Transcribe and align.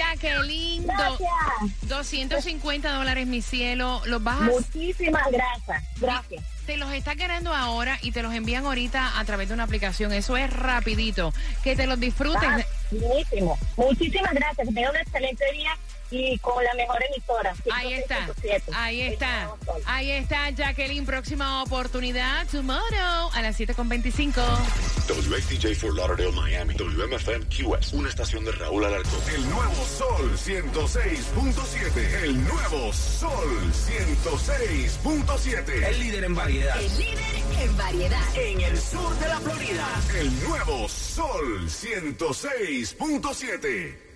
dólares. 0.00 0.20
Jacqueline, 0.20 0.86
do- 0.86 0.92
Gracias. 0.92 1.88
250 1.88 2.92
dólares, 2.92 3.26
mi 3.26 3.42
cielo. 3.42 4.02
Los 4.06 4.22
vas 4.22 4.40
Muchísimas 4.40 5.30
gracias. 5.30 5.82
Gracias. 6.00 6.44
Te 6.66 6.76
los 6.76 6.92
estás 6.92 7.16
ganando 7.16 7.52
ahora 7.54 7.98
y 8.02 8.12
te 8.12 8.22
los 8.22 8.32
envían 8.32 8.64
ahorita 8.64 9.18
a 9.18 9.24
través 9.24 9.48
de 9.48 9.54
una 9.54 9.64
aplicación. 9.64 10.12
Eso 10.12 10.36
es 10.36 10.50
rapidito. 10.52 11.32
Que 11.64 11.74
te 11.74 11.86
los 11.86 11.98
disfrutes. 11.98 12.48
Buenísimo. 12.90 13.58
Muchísimas 13.76 14.32
gracias. 14.32 14.68
Que 14.68 14.74
tenga 14.74 14.90
un 14.90 14.96
excelente 14.96 15.44
día 15.52 15.76
y 16.10 16.38
con 16.38 16.62
la 16.62 16.74
mejor 16.74 16.98
emisora. 17.12 17.54
Ahí 17.72 17.94
está, 17.94 18.26
106.7. 18.26 18.62
ahí 18.74 19.00
está, 19.02 19.50
ahí 19.86 20.10
está 20.10 20.50
Jacqueline, 20.50 21.06
próxima 21.06 21.62
oportunidad, 21.62 22.46
tomorrow 22.48 23.30
a 23.32 23.42
las 23.42 23.58
7.25. 23.58 24.42
WXTJ 25.10 25.74
for 25.74 25.92
Lauderdale, 25.94 26.32
Miami. 26.32 26.74
WMFM 26.74 27.46
QS. 27.46 27.92
Una 27.94 28.08
estación 28.08 28.44
de 28.44 28.52
Raúl 28.52 28.84
Alarcón. 28.84 29.20
El 29.34 29.50
nuevo 29.50 29.84
Sol 29.84 30.30
106.7. 30.36 32.22
El 32.22 32.44
nuevo 32.44 32.92
Sol 32.92 33.72
106.7. 33.72 35.88
El 35.88 35.98
líder 35.98 36.22
en 36.24 36.36
variedad. 36.36 36.80
El 36.80 36.96
líder 36.96 37.24
en 37.60 37.76
variedad. 37.76 38.22
En 38.36 38.60
el 38.60 38.78
sur 38.78 39.18
de 39.18 39.28
la 39.28 39.40
Florida. 39.40 39.88
El 40.16 40.44
nuevo 40.44 40.88
Sol 40.88 41.68
106.7. 41.68 44.09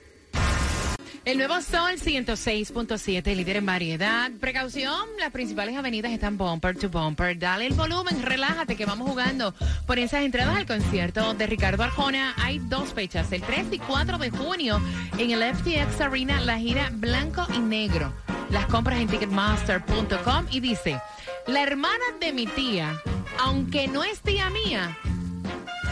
El 1.25 1.39
nuevo 1.39 1.59
Sol 1.63 1.93
106.7, 1.93 3.35
líder 3.35 3.57
en 3.57 3.65
variedad. 3.65 4.31
Precaución, 4.41 5.09
las 5.19 5.31
principales 5.31 5.75
avenidas 5.75 6.13
están 6.13 6.37
bumper 6.37 6.77
to 6.77 6.91
bumper. 6.91 7.39
Dale 7.39 7.65
el 7.65 7.73
volumen, 7.73 8.23
relájate 8.23 8.77
que 8.77 8.85
vamos 8.85 9.09
jugando 9.09 9.55
por 9.87 9.99
esas 9.99 10.23
entradas 10.23 10.55
al 10.55 10.67
concierto 10.67 11.33
de 11.33 11.47
Ricardo 11.47 11.83
Arjona. 11.83 12.35
Hay 12.37 12.59
dos 12.59 12.93
fechas, 12.93 13.33
el 13.33 13.41
3 13.41 13.69
y 13.71 13.79
4 13.79 14.19
de 14.19 14.31
junio 14.33 14.83
en 15.17 15.31
el 15.31 15.43
FTX 15.55 15.99
Arena, 16.03 16.43
la 16.43 16.59
gira 16.59 16.91
blanco 16.93 17.47
y 17.55 17.59
negro. 17.59 18.13
Las 18.51 18.67
compras 18.67 19.01
en 19.01 19.09
ticketmaster.com 19.09 20.47
y 20.51 20.61
dice, 20.61 21.01
la 21.47 21.63
hermana 21.63 22.05
de 22.21 22.35
mi 22.35 22.47
tía, 22.47 23.01
aunque 23.39 23.89
no 23.89 24.05
es 24.05 24.21
tía 24.21 24.51
mía, 24.51 24.95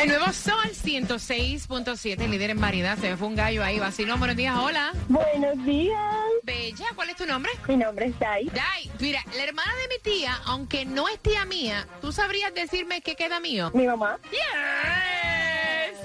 El 0.00 0.08
nuevo 0.08 0.32
Sol 0.32 0.70
106.7, 0.70 2.26
líder 2.26 2.48
en 2.50 2.60
variedad. 2.60 2.96
Se 2.96 3.10
me 3.10 3.18
fue 3.18 3.28
un 3.28 3.36
gallo 3.36 3.62
ahí. 3.62 3.78
Vacilón, 3.78 4.18
buenos 4.18 4.36
días. 4.36 4.56
Hola. 4.56 4.92
Buenos 5.08 5.62
días. 5.66 6.00
Bella, 6.42 6.86
¿cuál 6.94 7.10
es 7.10 7.16
tu 7.16 7.26
nombre? 7.26 7.52
Mi 7.68 7.76
nombre 7.76 8.06
es 8.06 8.18
Dai. 8.18 8.46
Dai, 8.46 8.90
mira, 8.98 9.22
la 9.36 9.44
hermana 9.44 9.74
de 9.74 9.88
mi 9.88 9.98
tía, 10.02 10.40
aunque 10.46 10.86
no 10.86 11.06
es 11.08 11.18
tía 11.20 11.44
mía, 11.44 11.86
¿tú 12.00 12.12
sabrías 12.12 12.54
decirme 12.54 13.02
qué 13.02 13.14
queda 13.14 13.40
mío? 13.40 13.70
Mi 13.74 13.86
mamá. 13.86 14.18
Yes. 14.30 16.00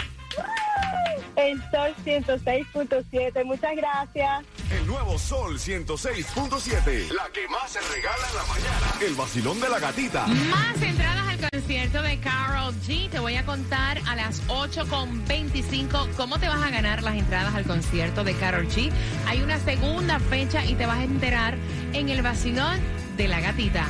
El 1.37 1.57
Sol 1.71 1.95
106.7. 2.03 3.45
Muchas 3.45 3.77
gracias. 3.77 4.43
El 4.69 4.85
nuevo 4.85 5.17
Sol 5.17 5.57
106.7. 5.57 7.09
La 7.11 7.29
que 7.31 7.47
más 7.47 7.71
se 7.71 7.79
regala 7.79 8.27
en 8.29 8.35
la 8.35 8.45
mañana. 8.45 9.05
El 9.05 9.15
vacilón 9.15 9.61
de 9.61 9.69
la 9.69 9.79
gatita. 9.79 10.27
Más 10.27 10.81
entradas 10.81 11.27
al 11.29 11.49
concierto 11.49 12.01
de 12.01 12.19
Carol 12.19 12.73
G. 12.85 13.09
Te 13.09 13.19
voy 13.19 13.35
a 13.35 13.45
contar 13.45 14.01
a 14.05 14.15
las 14.17 14.45
8.25 14.47 16.09
cómo 16.17 16.37
te 16.37 16.49
vas 16.49 16.61
a 16.61 16.69
ganar 16.69 17.01
las 17.01 17.15
entradas 17.15 17.55
al 17.55 17.63
concierto 17.63 18.25
de 18.25 18.33
Carol 18.35 18.67
G. 18.67 18.91
Hay 19.25 19.41
una 19.41 19.57
segunda 19.59 20.19
fecha 20.19 20.65
y 20.65 20.75
te 20.75 20.85
vas 20.85 20.99
a 20.99 21.03
enterar 21.03 21.57
en 21.93 22.09
el 22.09 22.21
vacilón 22.21 22.79
de 23.15 23.27
la 23.29 23.39
gatita. 23.39 23.87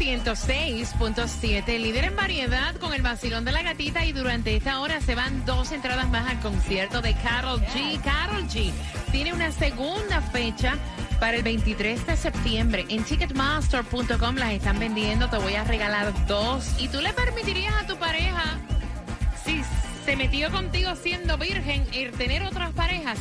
106.7, 0.00 1.78
líder 1.78 2.06
en 2.06 2.16
variedad 2.16 2.74
con 2.76 2.94
el 2.94 3.02
vacilón 3.02 3.44
de 3.44 3.52
la 3.52 3.62
gatita 3.62 4.06
y 4.06 4.12
durante 4.12 4.56
esta 4.56 4.80
hora 4.80 4.98
se 5.02 5.14
van 5.14 5.44
dos 5.44 5.72
entradas 5.72 6.08
más 6.08 6.26
al 6.26 6.40
concierto 6.40 7.02
de 7.02 7.14
Carol 7.16 7.60
G. 7.60 8.00
Carol 8.00 8.48
G 8.48 8.72
tiene 9.12 9.34
una 9.34 9.52
segunda 9.52 10.22
fecha 10.22 10.78
para 11.20 11.36
el 11.36 11.42
23 11.42 12.06
de 12.06 12.16
septiembre. 12.16 12.86
En 12.88 13.04
ticketmaster.com 13.04 14.36
las 14.36 14.52
están 14.52 14.78
vendiendo, 14.78 15.28
te 15.28 15.36
voy 15.36 15.56
a 15.56 15.64
regalar 15.64 16.26
dos 16.26 16.66
y 16.78 16.88
tú 16.88 17.02
le 17.02 17.12
permitirías 17.12 17.74
a 17.74 17.86
tu 17.86 17.98
pareja, 17.98 18.58
si 19.44 19.62
se 20.06 20.16
metió 20.16 20.50
contigo 20.50 20.96
siendo 20.96 21.36
virgen, 21.36 21.86
ir 21.92 22.12
tener 22.12 22.42
otras 22.44 22.72
parejas. 22.72 23.18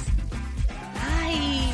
Ay. 1.21 1.68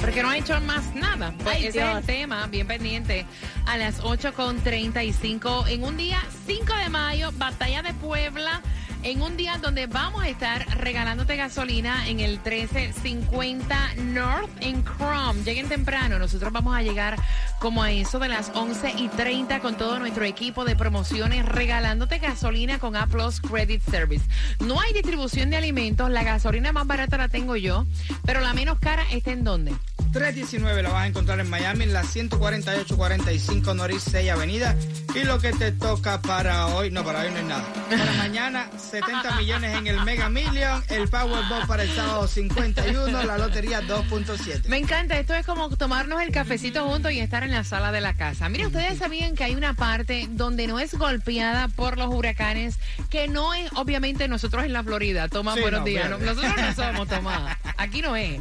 Porque 0.00 0.22
no 0.22 0.30
ha 0.30 0.36
hecho 0.38 0.58
más 0.60 0.94
nada. 0.94 1.32
Pues 1.42 1.56
Ay, 1.56 1.66
ese 1.66 1.78
es 1.80 1.84
el 1.84 1.90
Dios. 1.92 2.06
tema, 2.06 2.46
bien 2.46 2.66
pendiente. 2.66 3.26
A 3.66 3.76
las 3.76 4.00
8.35, 4.02 5.68
en 5.68 5.84
un 5.84 5.96
día 5.96 6.20
5 6.46 6.74
de 6.74 6.88
mayo, 6.88 7.30
Batalla 7.34 7.82
de 7.82 7.92
Puebla, 7.94 8.62
en 9.02 9.22
un 9.22 9.36
día 9.36 9.58
donde 9.58 9.86
vamos 9.86 10.22
a 10.22 10.28
estar 10.28 10.66
regalándote 10.78 11.36
gasolina 11.36 12.08
en 12.08 12.20
el 12.20 12.32
1350 12.40 13.94
North 13.96 14.50
en 14.60 14.84
Chrome. 14.84 15.42
Lleguen 15.44 15.68
temprano, 15.68 16.18
nosotros 16.18 16.52
vamos 16.52 16.76
a 16.76 16.82
llegar 16.82 17.16
como 17.58 17.82
a 17.82 17.92
eso 17.92 18.18
de 18.18 18.28
las 18.28 18.50
11 18.54 18.94
y 18.98 19.08
30 19.08 19.60
con 19.60 19.76
todo 19.76 19.98
nuestro 19.98 20.24
equipo 20.24 20.64
de 20.64 20.76
promociones 20.76 21.44
regalándote 21.44 22.18
gasolina 22.18 22.78
con 22.78 22.96
A 22.96 23.06
Plus 23.06 23.40
Credit 23.40 23.82
Service. 23.82 24.24
No 24.60 24.80
hay 24.80 24.92
distribución 24.92 25.50
de 25.50 25.56
alimentos, 25.56 26.10
la 26.10 26.22
gasolina 26.22 26.72
más 26.72 26.86
barata 26.86 27.16
la 27.16 27.28
tengo 27.28 27.56
yo, 27.56 27.86
pero 28.24 28.40
la 28.40 28.52
menos 28.54 28.78
cara 28.78 29.04
está 29.10 29.32
en 29.32 29.44
dónde? 29.44 29.74
319 30.12 30.82
la 30.82 30.90
vas 30.90 31.04
a 31.04 31.06
encontrar 31.06 31.38
en 31.40 31.50
Miami, 31.50 31.84
en 31.84 31.92
la 31.92 32.02
14845 32.02 33.74
Norris 33.74 34.02
6 34.04 34.30
Avenida. 34.30 34.74
Y 35.14 35.24
lo 35.24 35.38
que 35.38 35.52
te 35.52 35.72
toca 35.72 36.20
para 36.20 36.66
hoy, 36.68 36.90
no, 36.90 37.04
para 37.04 37.20
hoy 37.20 37.30
no 37.30 37.38
es 37.38 37.44
nada. 37.44 37.64
Para 37.90 38.12
mañana, 38.18 38.70
70 38.76 39.36
millones 39.36 39.76
en 39.76 39.86
el 39.86 40.02
Mega 40.04 40.28
Million, 40.28 40.82
el 40.88 41.08
Powerball 41.08 41.66
para 41.66 41.82
el 41.82 41.94
sábado 41.94 42.26
51, 42.26 43.22
la 43.24 43.38
lotería 43.38 43.82
2.7. 43.82 44.66
Me 44.68 44.78
encanta, 44.78 45.18
esto 45.18 45.34
es 45.34 45.44
como 45.44 45.68
tomarnos 45.76 46.22
el 46.22 46.30
cafecito 46.30 46.86
juntos 46.86 47.12
y 47.12 47.20
estar 47.20 47.42
en 47.42 47.47
la 47.50 47.64
sala 47.64 47.92
de 47.92 48.00
la 48.00 48.14
casa. 48.14 48.48
Mire, 48.48 48.66
ustedes 48.66 48.98
sabían 48.98 49.34
que 49.34 49.44
hay 49.44 49.54
una 49.54 49.74
parte 49.74 50.28
donde 50.30 50.66
no 50.66 50.78
es 50.78 50.94
golpeada 50.94 51.68
por 51.68 51.98
los 51.98 52.12
huracanes, 52.14 52.78
que 53.10 53.28
no 53.28 53.54
es, 53.54 53.70
obviamente, 53.74 54.28
nosotros 54.28 54.64
en 54.64 54.72
la 54.72 54.82
Florida. 54.82 55.28
Tomás, 55.28 55.56
Sí, 55.56 55.60
buenos 55.62 55.80
no, 55.80 55.86
días. 55.86 56.10
No, 56.10 56.18
nosotros 56.18 56.52
no 56.56 56.74
somos, 56.74 57.08
Tomás. 57.08 57.56
Aquí 57.76 58.02
no 58.02 58.16
es. 58.16 58.40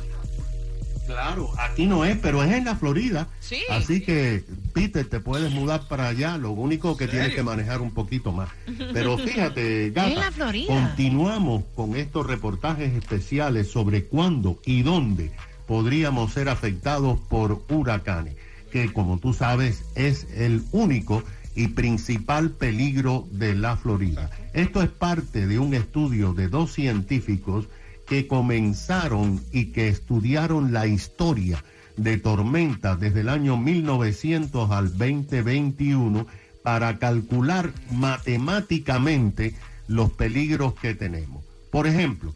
Claro, 1.05 1.49
aquí 1.57 1.85
no 1.85 2.03
es, 2.03 2.17
pero 2.17 2.43
es 2.43 2.51
en 2.51 2.65
la 2.65 2.75
Florida. 2.75 3.29
Sí. 3.39 3.61
Así 3.69 4.01
que, 4.01 4.43
Peter, 4.73 5.07
te 5.07 5.21
puedes 5.21 5.51
mudar 5.53 5.87
para 5.87 6.09
allá. 6.09 6.37
Lo 6.37 6.51
único 6.51 6.97
que 6.97 7.05
¿En 7.05 7.11
tienes 7.11 7.33
que 7.33 7.43
manejar 7.43 7.79
un 7.79 7.93
poquito 7.93 8.33
más. 8.33 8.49
Pero 8.91 9.17
fíjate, 9.17 9.91
Gata, 9.95 10.09
En 10.09 10.19
la 10.19 10.31
Florida. 10.31 10.67
continuamos 10.67 11.63
con 11.75 11.95
estos 11.95 12.27
reportajes 12.27 12.93
especiales 12.93 13.71
sobre 13.71 14.03
cuándo 14.03 14.59
y 14.65 14.81
dónde 14.81 15.31
podríamos 15.65 16.33
ser 16.33 16.49
afectados 16.49 17.19
por 17.29 17.63
huracanes, 17.69 18.35
que 18.77 18.93
como 18.93 19.17
tú 19.17 19.33
sabes 19.33 19.85
es 19.95 20.27
el 20.35 20.63
único 20.71 21.23
y 21.55 21.69
principal 21.69 22.51
peligro 22.51 23.27
de 23.31 23.55
la 23.55 23.75
Florida. 23.75 24.29
Esto 24.53 24.83
es 24.83 24.89
parte 24.89 25.47
de 25.47 25.57
un 25.57 25.73
estudio 25.73 26.33
de 26.33 26.47
dos 26.47 26.73
científicos 26.73 27.67
que 28.07 28.27
comenzaron 28.27 29.41
y 29.51 29.71
que 29.71 29.87
estudiaron 29.87 30.73
la 30.73 30.85
historia 30.85 31.63
de 31.95 32.17
tormentas 32.19 32.99
desde 32.99 33.21
el 33.21 33.29
año 33.29 33.57
1900 33.57 34.69
al 34.69 34.95
2021 34.95 36.27
para 36.61 36.99
calcular 36.99 37.71
matemáticamente 37.91 39.55
los 39.87 40.11
peligros 40.11 40.75
que 40.75 40.93
tenemos. 40.93 41.43
Por 41.71 41.87
ejemplo, 41.87 42.31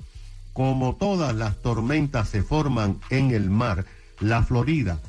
como 0.54 0.96
todas 0.96 1.36
las 1.36 1.62
tormentas 1.62 2.30
se 2.30 2.42
forman 2.42 2.98
en 3.12 3.30
el 3.30 3.52
mar, 3.52 3.86
la 4.20 4.42
Florida, 4.42 5.00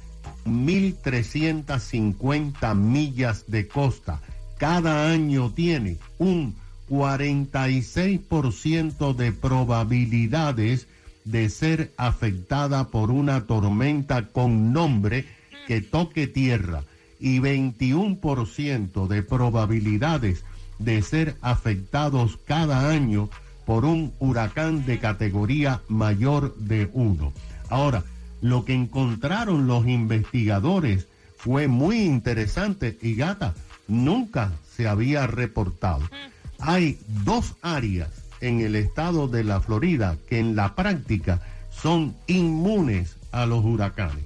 1.350 0.44 2.75
millas 2.75 3.44
de 3.49 3.69
costa, 3.69 4.21
cada 4.59 5.11
año 5.11 5.53
tiene 5.53 5.97
un 6.19 6.56
46% 6.89 9.15
de 9.15 9.33
probabilidades 9.33 10.89
de 11.25 11.49
ser 11.49 11.93
afectada 11.97 12.89
por 12.89 13.11
una 13.11 13.47
tormenta 13.47 14.29
con 14.29 14.73
nombre 14.73 15.27
que 15.67 15.81
toque 15.81 16.27
tierra 16.27 16.85
y 17.21 17.39
21% 17.39 19.06
de 19.06 19.23
probabilidades 19.23 20.44
de 20.79 21.03
ser 21.03 21.37
afectados 21.41 22.39
cada 22.44 22.91
año 22.91 23.31
por 23.65 23.85
un 23.85 24.12
huracán 24.19 24.85
de 24.85 24.99
categoría 24.99 25.81
mayor 25.89 26.56
de 26.56 26.91
uno. 26.93 27.33
Ahora, 27.71 28.03
lo 28.43 28.65
que 28.65 28.75
encontraron 28.75 29.67
los 29.67 29.87
investigadores 29.87 31.06
fue 31.39 31.69
muy 31.69 32.03
interesante 32.03 32.99
y 33.00 33.15
gata, 33.15 33.55
nunca 33.89 34.53
se 34.77 34.87
había 34.87 35.27
reportado. 35.27 36.03
Hay 36.59 37.00
dos 37.25 37.55
áreas 37.62 38.11
en 38.41 38.61
el 38.61 38.77
estado 38.77 39.29
de 39.29 39.44
la 39.44 39.61
Florida 39.61 40.19
que 40.29 40.39
en 40.39 40.55
la 40.56 40.75
práctica 40.75 41.41
son 41.71 42.15
inmunes 42.27 43.17
a 43.31 43.47
los 43.47 43.65
huracanes. 43.65 44.25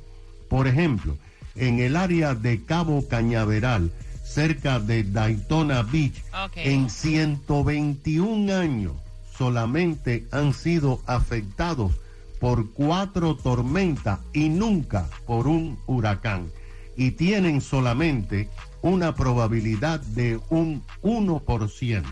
Por 0.48 0.66
ejemplo, 0.66 1.16
en 1.54 1.78
el 1.78 1.96
área 1.96 2.34
de 2.34 2.62
Cabo 2.62 3.06
Cañaveral, 3.08 3.92
cerca 4.24 4.80
de 4.80 5.04
Daytona 5.04 5.82
Beach, 5.82 6.22
en 6.56 6.90
121 6.90 8.52
años 8.52 8.92
solamente 9.36 10.26
han 10.30 10.54
sido 10.54 11.00
afectados 11.06 11.92
por 12.40 12.70
cuatro 12.72 13.36
tormentas 13.36 14.20
y 14.32 14.48
nunca 14.48 15.08
por 15.26 15.46
un 15.48 15.78
huracán. 15.86 16.50
Y 16.96 17.12
tienen 17.12 17.60
solamente 17.60 18.48
una 18.82 19.14
probabilidad 19.14 20.00
de 20.00 20.40
un 20.48 20.82
1%. 21.02 22.04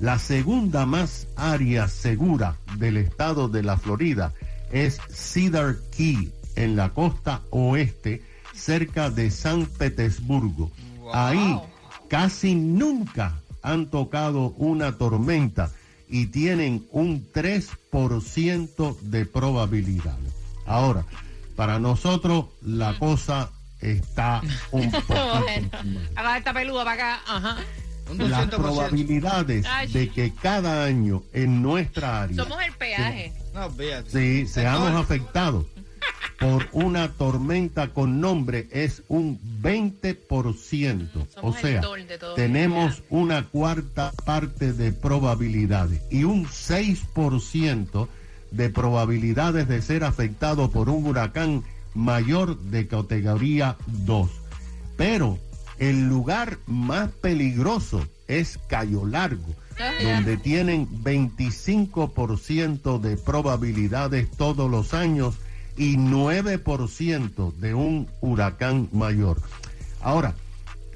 La 0.00 0.18
segunda 0.18 0.86
más 0.86 1.28
área 1.36 1.88
segura 1.88 2.56
del 2.78 2.96
estado 2.96 3.48
de 3.48 3.62
la 3.62 3.76
Florida 3.76 4.32
es 4.70 4.98
Cedar 5.10 5.76
Key, 5.96 6.32
en 6.56 6.76
la 6.76 6.90
costa 6.90 7.42
oeste, 7.50 8.22
cerca 8.54 9.10
de 9.10 9.30
San 9.30 9.66
Petersburgo. 9.66 10.70
Ahí 11.12 11.60
casi 12.08 12.54
nunca 12.54 13.40
han 13.62 13.86
tocado 13.86 14.50
una 14.58 14.98
tormenta 14.98 15.70
y 16.14 16.26
tienen 16.26 16.86
un 16.92 17.26
3% 17.32 19.00
de 19.00 19.26
probabilidad. 19.26 20.16
Ahora, 20.64 21.04
para 21.56 21.80
nosotros 21.80 22.44
la 22.62 22.96
cosa 23.00 23.50
está 23.80 24.40
un 24.70 24.92
Bueno, 25.08 25.70
esta 26.36 26.54
peluda 26.54 26.84
para 26.84 27.16
acá. 27.16 27.22
Ajá. 27.26 27.56
Un 28.08 28.30
las 28.30 28.46
200%. 28.46 28.50
probabilidades 28.50 29.66
Ay. 29.66 29.88
de 29.88 30.08
que 30.08 30.32
cada 30.32 30.84
año 30.84 31.24
en 31.32 31.62
nuestra 31.62 32.22
área 32.22 32.36
Somos 32.36 32.58
el 32.64 32.72
peaje. 32.74 33.32
No, 33.52 33.68
fíjate. 33.70 34.10
sí, 34.10 34.46
seamos 34.46 34.92
afectados 34.92 35.66
por 36.38 36.68
una 36.70 37.10
tormenta 37.14 37.88
con 37.88 38.20
nombre 38.20 38.68
es 38.70 39.02
un 39.08 39.40
20%. 39.64 41.08
O 41.14 41.26
Somos 41.32 41.56
el 41.56 41.62
sea, 41.62 41.82
tenemos 42.36 43.02
una 43.08 43.48
cuarta 43.48 44.12
parte 44.24 44.74
de 44.74 44.92
probabilidades 44.92 46.02
y 46.10 46.24
un 46.24 46.46
6% 46.46 48.08
de 48.50 48.70
probabilidades 48.70 49.66
de 49.66 49.80
ser 49.82 50.04
afectado 50.04 50.70
por 50.70 50.90
un 50.90 51.06
huracán 51.06 51.64
mayor 51.94 52.58
de 52.58 52.86
categoría 52.86 53.76
2. 53.86 54.30
Pero 54.96 55.38
el 55.78 56.08
lugar 56.08 56.58
más 56.66 57.10
peligroso 57.10 58.06
es 58.28 58.58
Cayo 58.68 59.06
Largo, 59.06 59.54
donde 60.02 60.36
tienen 60.36 60.88
25% 61.02 63.00
de 63.00 63.16
probabilidades 63.16 64.30
todos 64.30 64.70
los 64.70 64.94
años 64.94 65.36
y 65.76 65.96
9% 65.96 67.54
de 67.54 67.74
un 67.74 68.08
huracán 68.20 68.88
mayor. 68.92 69.40
Ahora, 70.04 70.34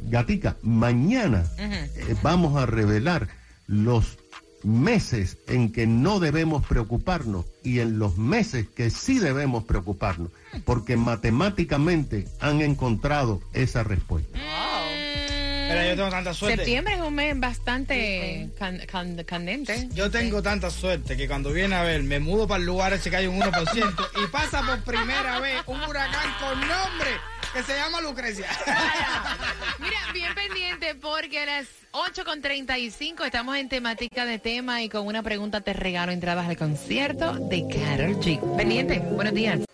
Gatica, 0.03 0.57
mañana 0.62 1.45
eh, 1.59 2.15
vamos 2.23 2.57
a 2.61 2.67
revelar 2.67 3.27
los 3.67 4.19
meses 4.62 5.38
en 5.49 5.73
que 5.73 5.87
no 5.87 6.21
debemos 6.21 6.65
preocuparnos 6.67 7.47
y 7.65 7.81
en 7.81 7.99
los 7.99 8.17
meses 8.19 8.67
que 8.77 8.91
sí 8.91 9.19
debemos 9.19 9.65
preocuparnos, 9.65 10.31
porque 10.65 10.97
matemáticamente 10.97 12.29
han 12.41 12.61
encontrado 12.61 13.41
esa 13.55 13.83
respuesta. 13.83 14.38
Mira, 15.69 15.87
yo 15.91 15.97
tengo 15.97 16.11
tanta 16.11 16.33
suerte. 16.35 16.57
Septiembre 16.57 16.95
es 16.95 17.00
un 17.00 17.15
mes 17.15 17.38
bastante 17.38 18.50
can- 18.59 18.81
can- 18.91 19.23
candente. 19.25 19.88
Yo 19.93 20.11
tengo 20.11 20.43
tanta 20.43 20.71
suerte 20.71 21.17
que 21.17 21.29
cuando 21.29 21.53
viene 21.53 21.75
a 21.75 21.83
ver, 21.83 22.03
me 22.03 22.21
mudo 22.21 22.47
para 22.49 22.61
el 22.61 22.67
lugar 22.67 22.93
ese 22.95 23.11
que 23.11 23.17
hay 23.17 23.27
un 23.27 23.38
1% 23.38 24.07
y 24.25 24.27
pasa 24.29 24.62
por 24.62 24.83
primera 24.83 25.41
vez 25.41 25.57
un 25.67 25.81
huracán 25.83 26.31
con 26.41 26.61
nombre 26.61 27.11
que 27.52 27.62
se 27.62 27.76
llama 27.76 28.00
Lucrecia. 28.00 28.47
Mira, 29.78 29.99
bien 30.12 30.35
pendiente 30.35 30.95
porque 30.95 31.40
a 31.40 31.47
las 31.47 31.67
8.35 31.93 33.25
estamos 33.25 33.57
en 33.57 33.69
temática 33.69 34.25
de 34.25 34.38
tema 34.38 34.83
y 34.83 34.88
con 34.88 35.07
una 35.07 35.23
pregunta 35.23 35.61
te 35.61 35.73
regalo 35.73 36.12
entradas 36.12 36.49
al 36.49 36.57
concierto 36.57 37.35
de 37.35 37.67
Carol 37.69 38.17
G. 38.21 38.57
Pendiente, 38.57 38.99
buenos 38.99 39.35
días. 39.35 39.67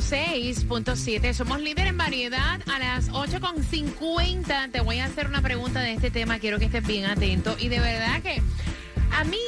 106.7. 0.00 1.32
Somos 1.34 1.60
líder 1.60 1.86
en 1.86 1.96
variedad. 1.96 2.60
A 2.66 2.78
las 2.80 3.10
8.50 3.12 4.72
te 4.72 4.80
voy 4.80 4.98
a 4.98 5.04
hacer 5.04 5.28
una 5.28 5.40
pregunta 5.40 5.80
de 5.80 5.92
este 5.92 6.10
tema. 6.10 6.40
Quiero 6.40 6.58
que 6.58 6.64
estés 6.64 6.84
bien 6.84 7.04
atento. 7.04 7.54
Y 7.60 7.68
de 7.68 7.78
verdad 7.78 8.20
que 8.20 8.42
a 9.12 9.22
mí 9.22 9.38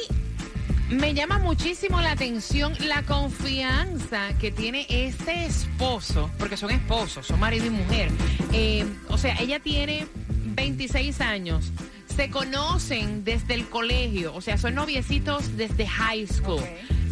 me 0.89 1.13
llama 1.13 1.37
muchísimo 1.39 1.99
la 1.99 2.11
atención 2.11 2.73
la 2.79 3.03
confianza 3.03 4.37
que 4.39 4.49
tiene 4.49 4.85
este 4.89 5.45
esposo, 5.45 6.31
porque 6.39 6.55
son 6.55 6.71
esposos, 6.71 7.27
son 7.27 7.41
marido 7.41 7.65
y 7.65 7.71
mujer. 7.71 8.09
Eh, 8.53 8.85
o 9.09 9.17
sea, 9.17 9.35
ella 9.41 9.59
tiene 9.59 10.07
26 10.29 11.19
años. 11.19 11.73
Se 12.15 12.29
conocen 12.29 13.25
desde 13.25 13.53
el 13.53 13.67
colegio, 13.67 14.33
o 14.33 14.39
sea, 14.39 14.57
son 14.57 14.75
noviecitos 14.75 15.57
desde 15.57 15.85
high 15.85 16.25
school. 16.25 16.63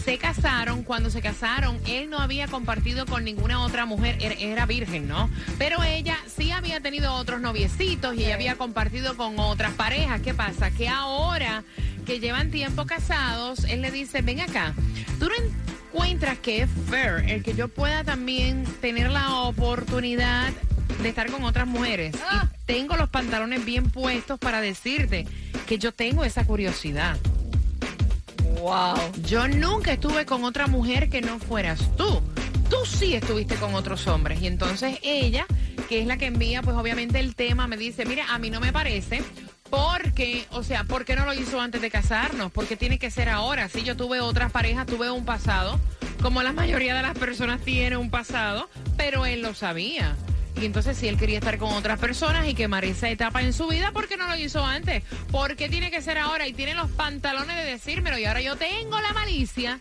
Se 0.05 0.19
casaron, 0.19 0.83
cuando 0.83 1.09
se 1.09 1.19
casaron, 1.19 1.79
él 1.87 2.11
no 2.11 2.19
había 2.19 2.47
compartido 2.47 3.07
con 3.07 3.23
ninguna 3.23 3.61
otra 3.61 3.87
mujer, 3.87 4.19
era, 4.21 4.67
virgen, 4.67 5.07
¿no? 5.07 5.31
Pero 5.57 5.81
ella 5.81 6.15
sí 6.27 6.51
había 6.51 6.79
tenido 6.79 7.11
otros 7.15 7.41
noviecitos 7.41 8.13
y 8.15 8.23
ella 8.23 8.35
había 8.35 8.55
compartido 8.55 9.17
con 9.17 9.39
otras 9.39 9.73
parejas. 9.73 10.21
¿Qué 10.21 10.35
pasa? 10.35 10.69
Que 10.69 10.87
ahora 10.87 11.63
que 12.05 12.19
llevan 12.19 12.51
tiempo 12.51 12.85
casados, 12.85 13.63
él 13.63 13.81
le 13.81 13.89
dice, 13.89 14.21
ven 14.21 14.41
acá, 14.41 14.75
tú 15.17 15.27
no 15.27 15.33
encuentras 15.91 16.37
que 16.37 16.61
es 16.61 16.69
fair 16.87 17.27
el 17.27 17.41
que 17.41 17.55
yo 17.55 17.67
pueda 17.67 18.03
también 18.03 18.63
tener 18.81 19.09
la 19.09 19.39
oportunidad 19.41 20.53
de 21.01 21.09
estar 21.09 21.31
con 21.31 21.43
otras 21.45 21.65
mujeres. 21.65 22.15
Y 22.15 22.47
tengo 22.67 22.95
los 22.95 23.09
pantalones 23.09 23.65
bien 23.65 23.89
puestos 23.89 24.37
para 24.37 24.61
decirte 24.61 25.25
que 25.65 25.79
yo 25.79 25.91
tengo 25.93 26.23
esa 26.23 26.45
curiosidad. 26.45 27.17
Wow. 28.61 28.95
Yo 29.23 29.47
nunca 29.47 29.93
estuve 29.93 30.25
con 30.25 30.43
otra 30.43 30.67
mujer 30.67 31.09
que 31.09 31.21
no 31.21 31.39
fueras 31.39 31.79
tú. 31.95 32.21
Tú 32.69 32.77
sí 32.85 33.13
estuviste 33.13 33.55
con 33.55 33.75
otros 33.75 34.07
hombres. 34.07 34.41
Y 34.41 34.47
entonces 34.47 34.99
ella, 35.03 35.45
que 35.87 36.01
es 36.01 36.07
la 36.07 36.17
que 36.17 36.25
envía, 36.25 36.61
pues 36.61 36.75
obviamente 36.75 37.19
el 37.19 37.35
tema, 37.35 37.67
me 37.67 37.77
dice, 37.77 38.05
mira, 38.05 38.25
a 38.33 38.39
mí 38.39 38.49
no 38.49 38.59
me 38.59 38.73
parece. 38.73 39.23
Porque, 39.69 40.45
o 40.51 40.63
sea, 40.63 40.83
¿por 40.83 41.05
qué 41.05 41.15
no 41.15 41.25
lo 41.25 41.33
hizo 41.33 41.59
antes 41.59 41.81
de 41.81 41.89
casarnos? 41.89 42.51
Porque 42.51 42.75
tiene 42.77 42.99
que 42.99 43.11
ser 43.11 43.29
ahora. 43.29 43.67
Sí, 43.69 43.83
yo 43.83 43.97
tuve 43.97 44.21
otras 44.21 44.51
parejas, 44.51 44.85
tuve 44.85 45.09
un 45.09 45.25
pasado, 45.25 45.79
como 46.21 46.43
la 46.43 46.53
mayoría 46.53 46.95
de 46.95 47.01
las 47.01 47.17
personas 47.17 47.61
tienen 47.61 47.99
un 47.99 48.09
pasado, 48.09 48.69
pero 48.97 49.25
él 49.25 49.41
lo 49.41 49.53
sabía. 49.53 50.15
Y 50.61 50.65
entonces 50.65 50.97
si 50.97 51.07
él 51.07 51.17
quería 51.17 51.39
estar 51.39 51.57
con 51.57 51.73
otras 51.73 51.99
personas 51.99 52.47
y 52.47 52.53
quemar 52.53 52.85
esa 52.85 53.09
etapa 53.09 53.41
en 53.41 53.51
su 53.53 53.67
vida, 53.67 53.91
¿por 53.91 54.07
qué 54.07 54.15
no 54.17 54.27
lo 54.27 54.35
hizo 54.37 54.65
antes? 54.65 55.03
¿Por 55.31 55.55
qué 55.55 55.67
tiene 55.69 55.91
que 55.91 56.01
ser 56.01 56.17
ahora? 56.17 56.47
Y 56.47 56.53
tiene 56.53 56.73
los 56.75 56.89
pantalones 56.91 57.55
de 57.57 57.63
decírmelo. 57.65 58.17
Y 58.17 58.25
ahora 58.25 58.41
yo 58.41 58.55
tengo 58.55 58.99
la 59.01 59.11
malicia 59.13 59.79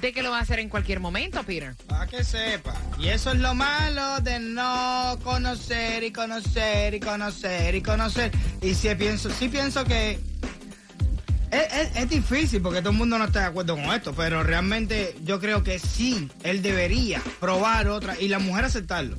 de 0.00 0.12
que 0.12 0.22
lo 0.22 0.32
va 0.32 0.38
a 0.38 0.42
hacer 0.42 0.58
en 0.58 0.68
cualquier 0.68 0.98
momento, 1.00 1.42
Peter. 1.44 1.74
Para 1.86 2.06
que 2.08 2.24
sepa. 2.24 2.74
Y 2.98 3.08
eso 3.08 3.30
es 3.30 3.38
lo 3.38 3.54
malo 3.54 4.20
de 4.20 4.40
no 4.40 5.16
conocer 5.22 6.02
y 6.02 6.10
conocer 6.12 6.94
y 6.94 7.00
conocer 7.00 7.74
y 7.76 7.80
conocer. 7.82 8.32
Y 8.60 8.74
sí 8.74 8.88
pienso, 8.96 9.30
sí 9.30 9.48
pienso 9.48 9.84
que 9.84 10.18
es- 11.50 11.96
es 11.96 12.08
difícil 12.10 12.60
porque 12.60 12.80
todo 12.80 12.90
el 12.90 12.96
mundo 12.98 13.16
no 13.16 13.26
está 13.26 13.40
de 13.40 13.46
acuerdo 13.46 13.76
con 13.76 13.84
esto, 13.94 14.12
pero 14.12 14.42
realmente 14.42 15.14
yo 15.22 15.38
creo 15.40 15.62
que 15.62 15.78
sí, 15.78 16.28
él 16.42 16.62
debería 16.62 17.22
probar 17.38 17.86
otra 17.88 18.18
y 18.20 18.26
la 18.28 18.40
mujer 18.40 18.64
aceptarlo. 18.64 19.16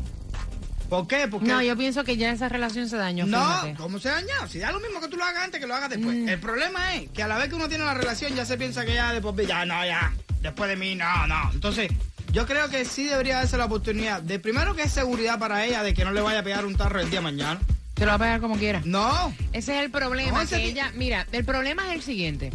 ¿Por 0.90 1.08
qué? 1.08 1.28
Porque 1.28 1.48
No, 1.48 1.62
yo 1.62 1.76
pienso 1.76 2.04
que 2.04 2.18
ya 2.18 2.32
esa 2.32 2.50
relación 2.50 2.88
se 2.90 2.98
dañó. 2.98 3.26
no, 3.26 3.40
fíjate. 3.62 3.76
¿cómo 3.76 4.00
se 4.00 4.10
daña? 4.10 4.48
Si 4.50 4.60
da 4.60 4.72
lo 4.72 4.80
mismo 4.80 5.00
que 5.02 5.08
tú 5.08 5.18
lo 5.18 5.24
hagas 5.24 5.44
antes, 5.44 5.60
que 5.60 5.68
lo 5.68 5.76
hagas 5.76 5.90
después. 5.90 6.16
Mm. 6.16 6.30
El 6.30 6.40
problema 6.40 6.96
es 6.96 7.10
que 7.10 7.24
a 7.24 7.28
la 7.28 7.38
vez 7.38 7.50
que 7.50 7.56
uno 7.56 7.68
tiene 7.68 7.86
la 7.86 7.94
relación, 7.94 8.36
ya 8.36 8.46
se 8.46 8.58
piensa 8.58 8.86
que 8.86 8.94
ya 8.94 9.12
después, 9.14 9.36
ya, 9.48 9.66
no, 9.66 9.84
ya, 9.86 10.14
después 10.42 10.70
de 10.70 10.76
mí, 10.76 10.96
no, 10.96 11.28
no. 11.28 11.52
Entonces, 11.54 11.92
yo 12.32 12.46
creo 12.46 12.70
que 12.70 12.86
sí 12.86 13.06
debería 13.06 13.38
darse 13.38 13.58
la 13.58 13.66
oportunidad 13.66 14.22
de 14.22 14.40
primero 14.40 14.76
que 14.76 14.84
es 14.84 14.92
seguridad 14.92 15.40
para 15.40 15.66
ella 15.66 15.84
de 15.84 15.94
que 15.94 16.06
no 16.06 16.12
le 16.12 16.22
vaya 16.22 16.40
a 16.40 16.44
pegar 16.44 16.66
un 16.66 16.76
tarro 16.76 17.00
el 17.00 17.10
día 17.10 17.20
de 17.20 17.24
mañana. 17.24 17.60
Te 17.94 18.02
lo 18.02 18.08
va 18.08 18.16
a 18.16 18.20
pegar 18.20 18.42
como 18.42 18.58
quiera. 18.58 18.82
No. 18.84 19.34
Ese 19.54 19.78
es 19.78 19.86
el 19.86 19.90
problema, 19.90 20.44
No, 20.44 20.50
que 20.50 20.64
ella, 20.64 20.92
mira, 20.96 21.26
el 21.32 21.46
problema 21.46 21.88
es 21.90 21.96
el 21.96 22.02
siguiente. 22.04 22.52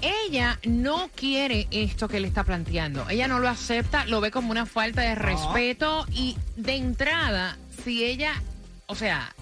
Ella 0.00 0.58
no 0.64 1.10
quiere 1.14 1.66
esto 1.70 2.08
que 2.08 2.20
le 2.20 2.28
está 2.28 2.44
planteando. 2.44 3.08
Ella 3.08 3.26
no 3.28 3.40
lo 3.40 3.48
acepta, 3.48 4.04
lo 4.06 4.20
ve 4.20 4.30
como 4.30 4.50
una 4.50 4.64
falta 4.66 5.02
de 5.02 5.14
respeto 5.14 6.06
y 6.12 6.36
de 6.56 6.76
entrada, 6.76 7.56
si 7.84 8.04
ella, 8.04 8.40
o 8.86 8.94
sea, 8.94 9.34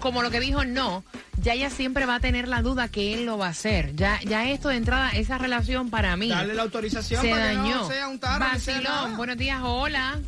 como 0.00 0.22
lo 0.22 0.30
que 0.30 0.38
dijo 0.40 0.64
no, 0.66 1.02
ya 1.40 1.54
ella 1.54 1.70
siempre 1.70 2.04
va 2.04 2.16
a 2.16 2.20
tener 2.20 2.46
la 2.46 2.60
duda 2.60 2.88
que 2.88 3.14
él 3.14 3.24
lo 3.24 3.38
va 3.38 3.46
a 3.46 3.50
hacer. 3.50 3.94
Ya, 3.96 4.20
ya 4.22 4.50
esto 4.50 4.68
de 4.68 4.76
entrada, 4.76 5.10
esa 5.10 5.38
relación 5.38 5.88
para 5.88 6.14
mí 6.16 6.28
Darle 6.28 6.54
la 6.54 6.62
autorización 6.62 7.22
se 7.22 7.30
para 7.30 7.46
dañó. 7.46 7.62
que 7.64 7.70
no 7.70 7.88
sea 7.88 8.08
un 8.08 8.18
tarro. 8.18 8.44
sea 8.44 8.74
Vacilón, 8.74 8.82
nada. 9.04 9.16
buenos 9.16 9.36
días, 9.38 9.60
hola. 9.62 10.18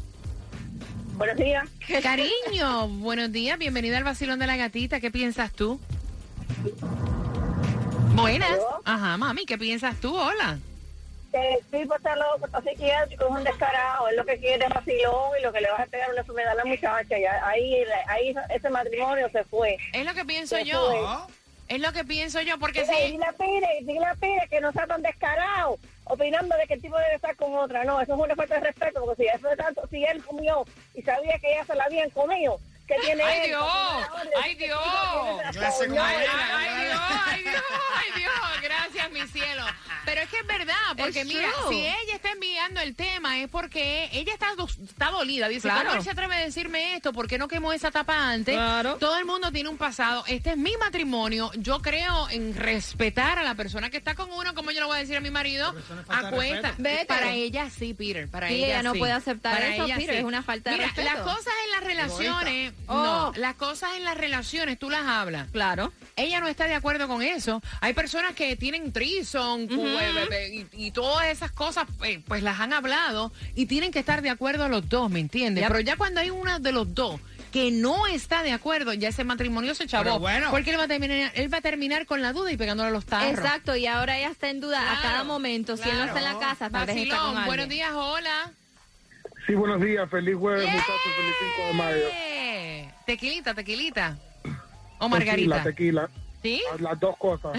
Buenos 1.19 1.37
días. 1.37 1.69
Cariño, 2.03 2.89
buenos 2.89 3.33
días, 3.33 3.59
bienvenida 3.59 3.99
al 3.99 4.05
vacilón 4.05 4.39
de 4.39 4.47
la 4.47 4.57
gatita. 4.57 5.01
¿Qué 5.01 5.11
piensas 5.11 5.53
tú? 5.53 5.79
Buenas. 8.17 8.51
¿Aló? 8.51 8.81
Ajá, 8.85 9.17
mami, 9.17 9.45
¿qué 9.45 9.59
piensas 9.59 10.01
tú? 10.01 10.17
Hola. 10.17 10.59
Que 11.31 11.55
el 11.55 11.65
tipo 11.67 11.95
está 11.95 12.17
loco, 12.17 12.47
está 12.47 12.63
psiquiátrico, 12.63 13.25
es 13.25 13.31
un 13.31 13.45
descarado, 13.45 14.09
es 14.09 14.17
lo 14.17 14.25
que 14.25 14.39
quiere 14.39 14.65
es 14.65 14.73
vacilón 14.73 15.33
y 15.39 15.43
lo 15.43 15.53
que 15.53 15.61
le 15.61 15.71
vas 15.71 15.81
a 15.81 15.87
pegar 15.87 16.11
una 16.11 16.21
enfermedad 16.21 16.53
a 16.53 16.55
la 16.55 16.65
muchacha. 16.65 17.19
Y 17.19 17.25
ahí, 17.25 17.85
ahí 18.09 18.35
ese 18.49 18.71
matrimonio 18.71 19.29
se 19.31 19.45
fue. 19.45 19.77
Es 19.93 20.05
lo 20.05 20.15
que 20.15 20.25
pienso 20.25 20.59
yo. 20.61 20.93
es. 20.93 21.03
No. 21.03 21.27
Es 21.69 21.81
lo 21.81 21.93
que 21.93 22.05
pienso 22.05 22.41
yo, 22.43 22.59
porque 22.59 22.87
si... 22.87 23.13
dile 23.13 23.25
a 23.25 23.33
Pire, 23.33 23.69
dile 23.81 24.07
a 24.07 24.15
Pire 24.15 24.47
que 24.49 24.61
no 24.61 24.71
sea 24.71 24.87
tan 24.87 25.03
descarado, 25.03 25.79
opinando 26.05 26.57
de 26.57 26.67
que 26.69 26.75
el 26.75 26.81
tipo 26.81 26.97
debe 26.97 27.17
estar 27.17 27.35
con 27.35 27.53
otra. 27.57 27.83
No, 27.83 28.01
eso 28.01 28.15
es 28.15 28.21
una 28.21 28.37
falta 28.37 28.55
de 28.55 28.61
respeto, 28.61 29.05
porque 29.05 29.25
si 29.25 29.29
eso 29.29 29.51
es 29.51 29.59
tanto, 29.59 29.83
si 29.91 30.05
él 30.05 30.23
comió 30.25 30.65
y 30.95 31.03
sabía 31.03 31.37
que 31.41 31.53
ella 31.53 31.65
se 31.65 31.75
la 31.75 31.85
habían 31.85 32.11
comido, 32.11 32.61
¿qué 32.87 32.95
tiene 33.05 33.23
¡Ay, 33.23 33.41
él? 33.43 33.47
Dios! 33.49 33.67
¡Ay, 34.43 34.55
Dios! 34.55 34.81
Clase 35.53 35.87
como 35.89 36.03
Ay, 36.03 36.17
Dios, 36.19 37.01
ay, 37.27 37.43
Dios, 37.43 37.63
ay, 37.95 38.21
Dios, 38.23 38.33
gracias, 38.63 39.11
mi 39.13 39.23
cielo. 39.29 39.65
Pero 40.05 40.21
es 40.21 40.29
que 40.29 40.39
es 40.39 40.47
verdad, 40.47 40.75
porque 40.97 41.21
It's 41.23 41.27
mira, 41.27 41.49
true. 41.63 41.69
si 41.75 41.81
ella 41.85 42.15
está 42.15 42.31
enviando 42.31 42.81
el 42.81 42.95
tema 42.95 43.41
es 43.41 43.49
porque 43.49 44.09
ella 44.13 44.33
está, 44.35 44.51
está 44.85 45.11
dolida. 45.11 45.49
Dice, 45.49 45.63
Claro. 45.69 45.87
¿cómo 45.87 45.99
él 45.99 46.05
se 46.05 46.11
atreve 46.11 46.37
a 46.37 46.39
decirme 46.39 46.95
esto? 46.95 47.13
¿Por 47.13 47.27
qué 47.27 47.39
no 47.39 47.49
quemó 47.49 47.73
esa 47.73 47.91
tapa 47.91 48.29
antes? 48.31 48.55
Claro. 48.55 48.97
Todo 48.99 49.19
el 49.19 49.25
mundo 49.25 49.51
tiene 49.51 49.69
un 49.69 49.77
pasado. 49.79 50.23
Este 50.29 50.51
es 50.51 50.57
mi 50.57 50.77
matrimonio. 50.77 51.51
Yo 51.57 51.83
creo 51.83 52.29
en 52.31 52.55
respetar 52.55 53.41
a 53.41 53.43
la 53.43 53.57
persona 53.57 53.91
que 53.91 53.97
está 53.97 54.15
con 54.15 54.31
uno, 54.31 54.55
como 54.55 54.71
yo 54.71 54.79
le 54.81 54.87
voy 54.87 54.97
a 54.97 55.01
decir 55.01 55.17
a 55.17 55.21
mi 55.21 55.31
marido, 55.31 55.75
a. 56.09 56.31
Vete. 56.79 57.07
Para 57.07 57.33
ella 57.33 57.69
sí, 57.71 57.93
Peter, 57.95 58.29
para 58.29 58.49
Sí, 58.49 58.55
ella 58.57 58.67
ella 58.67 58.83
no 58.85 58.93
sí. 58.93 58.99
puede 59.01 59.13
aceptar 59.13 59.55
Para 59.55 59.75
eso, 59.75 59.85
ella 59.87 59.97
Peter, 59.97 60.15
sí. 60.15 60.19
es 60.19 60.25
una 60.25 60.43
falta 60.43 60.71
de 60.71 60.77
Mira, 60.77 60.89
respeto. 60.89 61.09
las 61.15 61.23
cosas 61.25 61.53
en 61.65 61.71
las 61.73 61.85
relaciones. 61.85 62.73
No, 62.89 63.33
las 63.37 63.55
cosas 63.55 63.91
en 63.97 64.05
las 64.05 64.17
relaciones 64.17 64.79
tú 64.79 64.91
las 64.91 65.07
hablas. 65.07 65.51
Claro. 65.51 65.93
Ella 66.17 66.41
no 66.41 66.49
está 66.49 66.67
de 66.67 66.75
acuerdo 66.75 67.09
con 67.09 67.23
eso. 67.23 67.63
Hay 67.81 67.95
personas 67.95 68.35
que 68.35 68.57
tienen 68.57 68.93
trison 68.93 69.69
y, 69.71 70.67
y 70.73 70.91
todas 70.93 71.27
esas 71.27 71.51
cosas, 71.51 71.87
eh, 72.05 72.23
pues 72.27 72.43
las 72.43 72.61
han 72.61 72.73
hablado 72.73 73.33
y 73.55 73.67
tienen 73.67 73.91
que 73.91 73.99
estar 73.99 74.23
de 74.23 74.31
acuerdo 74.31 74.69
los 74.69 74.89
dos, 74.89 75.11
¿me 75.11 75.21
entiendes? 75.21 75.65
Pero 75.67 75.81
ya 75.81 75.97
cuando 75.97 76.21
hay 76.21 76.31
una 76.31 76.59
de 76.59 76.73
los 76.73 76.95
dos 76.95 77.21
que 77.53 77.71
no 77.71 78.07
está 78.07 78.43
de 78.43 78.53
acuerdo, 78.53 78.93
ya 78.93 79.09
ese 79.09 79.25
matrimonio 79.25 79.75
se 79.75 79.87
chavó. 79.87 80.05
Pero 80.05 80.19
bueno. 80.19 80.51
Porque 80.51 80.71
él 80.71 80.79
va, 80.79 80.85
a 80.85 80.89
terminar, 80.89 81.33
él 81.35 81.53
va 81.53 81.59
a 81.59 81.63
terminar 81.63 82.05
con 82.07 82.21
la 82.21 82.33
duda 82.33 82.53
y 82.53 82.57
pegándole 82.57 82.91
a 82.91 82.93
los 82.93 83.07
tarros. 83.07 83.31
Exacto, 83.31 83.75
y 83.77 83.87
ahora 83.87 84.19
ella 84.19 84.29
está 84.29 84.51
en 84.51 84.61
duda 84.61 84.81
a 84.81 85.01
Claro, 85.01 85.03
cada 85.03 85.25
momento. 85.25 85.77
Si 85.77 85.89
él 85.89 85.97
no 85.97 86.05
está 86.05 86.19
en 86.19 86.25
la 86.25 86.31
claro. 86.33 86.49
casa, 86.51 86.71
tal 86.71 86.87
vez 86.87 86.97
está 86.97 87.15
Vacilón, 87.15 87.19
con 87.19 87.29
alguien. 87.29 87.47
buenos 87.47 87.69
días, 87.69 87.91
hola. 87.95 88.53
Sí, 89.47 89.55
buenos 89.55 89.81
días. 89.81 90.11
Feliz 90.11 90.37
jueves, 90.37 90.67
muchachos. 90.67 90.95
Feliz 91.17 91.35
5 91.57 91.69
de 91.69 91.73
mayo. 91.75 92.36
Tequilita, 93.07 93.55
tequilita. 93.55 94.17
O 94.99 95.09
Tequila, 95.09 95.09
margarita. 95.09 95.63
tequila. 95.63 96.11
¿Sí? 96.43 96.63
Las 96.81 96.99
dos 96.99 97.17
cosas. 97.17 97.59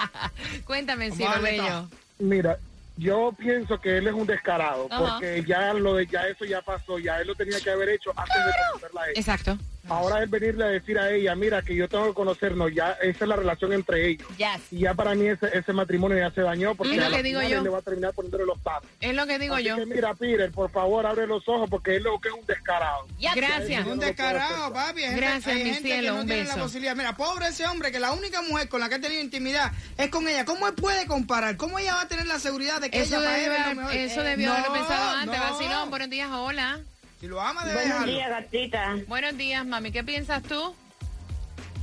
Cuéntame, 0.64 1.06
a 1.06 1.08
darle 1.08 1.50
bello. 1.52 1.88
Mira, 2.18 2.58
yo 2.96 3.32
pienso 3.36 3.80
que 3.80 3.98
él 3.98 4.06
es 4.06 4.14
un 4.14 4.26
descarado, 4.26 4.88
porque 4.88 5.44
ya 5.46 5.72
lo 5.72 5.94
de 5.94 6.06
ya 6.06 6.26
eso 6.28 6.44
ya 6.44 6.62
pasó, 6.62 6.98
ya 6.98 7.20
él 7.20 7.26
lo 7.26 7.34
tenía 7.34 7.60
que 7.60 7.70
haber 7.70 7.88
hecho 7.88 8.12
antes 8.16 8.36
de 8.36 8.52
conocerla 8.68 9.00
a 9.00 9.04
ella. 9.06 9.20
Exacto. 9.20 9.58
Ahora 9.88 10.22
él 10.22 10.28
venirle 10.28 10.64
a 10.64 10.68
decir 10.68 10.98
a 10.98 11.10
ella, 11.10 11.34
mira, 11.34 11.62
que 11.62 11.74
yo 11.76 11.88
tengo 11.88 12.06
que 12.08 12.14
conocernos, 12.14 12.72
ya 12.74 12.92
esa 13.02 13.24
es 13.24 13.28
la 13.28 13.36
relación 13.36 13.72
entre 13.72 14.08
ellos. 14.08 14.26
Yes. 14.36 14.48
Y 14.70 14.80
ya 14.80 14.94
para 14.94 15.14
mí 15.14 15.26
ese, 15.26 15.48
ese 15.56 15.72
matrimonio 15.72 16.16
ya 16.18 16.30
se 16.30 16.40
dañó, 16.40 16.74
porque 16.74 16.94
Es 16.96 17.02
a 17.02 17.08
la 17.08 17.16
que 17.16 17.22
digo 17.22 17.40
final 17.40 17.52
yo. 17.52 17.58
él 17.58 17.64
le 17.64 17.70
va 17.70 17.78
a 17.78 17.82
terminar 17.82 18.12
poniéndole 18.14 18.46
los 18.46 18.58
pasos. 18.60 18.88
Es 19.00 19.14
lo 19.14 19.26
que 19.26 19.38
digo 19.38 19.54
Así 19.54 19.64
yo. 19.64 19.76
que 19.76 19.86
mira, 19.86 20.14
Peter, 20.14 20.50
por 20.50 20.70
favor, 20.70 21.06
abre 21.06 21.26
los 21.26 21.46
ojos, 21.48 21.68
porque 21.68 21.96
él 21.96 22.02
lo 22.02 22.18
que 22.20 22.28
es 22.28 22.34
un 22.34 22.46
descarado. 22.46 23.06
Gracias. 23.34 23.86
Un 23.86 23.98
descarado, 23.98 24.72
papi. 24.72 25.00
Hay 25.02 25.06
gente- 25.10 25.20
Gracias, 25.20 25.46
hay 25.56 25.64
mi 25.64 25.70
gente 25.74 25.88
cielo, 25.88 26.02
que 26.02 26.08
no 26.14 26.20
un 26.20 26.26
tiene 26.26 26.44
la 26.44 26.54
beso. 26.54 26.64
posibilidad. 26.64 26.96
Mira, 26.96 27.16
pobre 27.16 27.48
ese 27.48 27.66
hombre 27.66 27.92
que 27.92 28.00
la 28.00 28.12
única 28.12 28.42
mujer 28.42 28.68
con 28.68 28.80
la 28.80 28.88
que 28.88 28.94
ha 28.96 29.00
tenido 29.00 29.20
intimidad 29.20 29.72
es 29.98 30.08
con 30.08 30.26
ella. 30.28 30.44
¿Cómo 30.44 30.66
él 30.68 30.74
puede 30.74 31.06
comparar? 31.06 31.56
¿Cómo 31.56 31.78
ella 31.78 31.94
va 31.94 32.02
a 32.02 32.08
tener 32.08 32.26
la 32.26 32.38
seguridad 32.38 32.80
de 32.80 32.90
que 32.90 33.00
Eso 33.02 33.16
ella 33.18 33.24
va 33.28 33.34
a 33.34 33.38
debió, 33.38 33.52
es 33.54 33.78
haber- 33.78 33.96
eso 34.00 34.20
Eh, 34.22 34.24
debió 34.24 34.46
no, 34.48 34.54
haberlo 34.54 34.72
pensado 34.74 35.10
antes. 35.18 35.38
no. 35.38 35.52
Vacilón, 35.52 35.90
buenos 35.90 36.10
días, 36.10 36.28
hola. 36.32 36.80
Si 37.24 37.28
lo 37.28 37.40
ama, 37.40 37.62
debe 37.64 37.76
Buenos 37.76 37.92
dejarlo. 37.94 38.12
días, 38.12 38.28
gatita. 38.28 38.96
Buenos 39.08 39.36
días, 39.38 39.64
mami. 39.64 39.90
¿Qué 39.90 40.04
piensas 40.04 40.42
tú? 40.42 40.74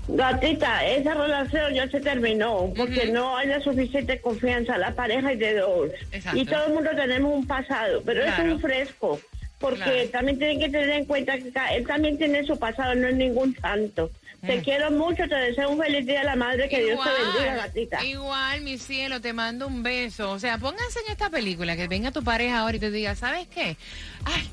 Gatita, 0.07 0.85
esa 0.85 1.15
relación 1.15 1.73
ya 1.73 1.89
se 1.89 1.99
terminó 1.99 2.71
porque 2.77 3.05
Ujú. 3.05 3.13
no 3.13 3.37
hay 3.37 3.47
la 3.47 3.59
suficiente 3.59 4.21
confianza, 4.21 4.77
la 4.77 4.93
pareja 4.93 5.31
es 5.31 5.39
de 5.39 5.55
dos. 5.55 5.89
Exacto. 6.11 6.37
Y 6.39 6.45
todo 6.45 6.67
el 6.67 6.73
mundo 6.73 6.91
tenemos 6.95 7.33
un 7.33 7.47
pasado, 7.47 8.03
pero 8.05 8.21
Claro. 8.21 8.43
es 8.45 8.53
un 8.53 8.59
fresco. 8.61 9.19
porque 9.59 9.77
Claro. 9.83 10.09
también 10.09 10.37
tienen 10.39 10.59
que 10.59 10.69
tener 10.69 10.89
en 10.89 11.05
cuenta 11.05 11.37
que 11.37 11.51
ca- 11.51 11.71
él 11.75 11.85
también 11.85 12.17
tiene 12.17 12.43
su 12.43 12.57
pasado, 12.57 12.95
no 12.95 13.07
es 13.07 13.15
ningún 13.15 13.55
santo. 13.61 14.09
Te 14.43 14.57
Mm. 14.57 14.63
quiero 14.63 14.89
mucho, 14.89 15.27
te 15.29 15.35
deseo 15.35 15.69
un 15.69 15.79
feliz 15.79 16.03
día 16.07 16.21
a 16.21 16.23
la 16.23 16.35
madre, 16.35 16.67
que 16.67 16.83
Dios 16.83 16.99
te 17.03 17.09
bendiga, 17.23 17.55
gatita. 17.57 18.03
Igual, 18.03 18.61
mi 18.61 18.79
cielo, 18.79 19.21
te 19.21 19.33
mando 19.33 19.67
un 19.67 19.83
beso. 19.83 20.31
O 20.31 20.39
sea, 20.39 20.57
pónganse 20.57 20.99
en 21.05 21.11
esta 21.11 21.29
película, 21.29 21.75
que 21.75 21.87
venga 21.87 22.09
tu 22.11 22.23
pareja 22.23 22.57
ahora 22.61 22.77
y 22.77 22.79
te 22.79 22.89
diga, 22.89 23.13
¿sabes 23.15 23.47
qué? 23.49 23.77
Ay, 24.25 24.49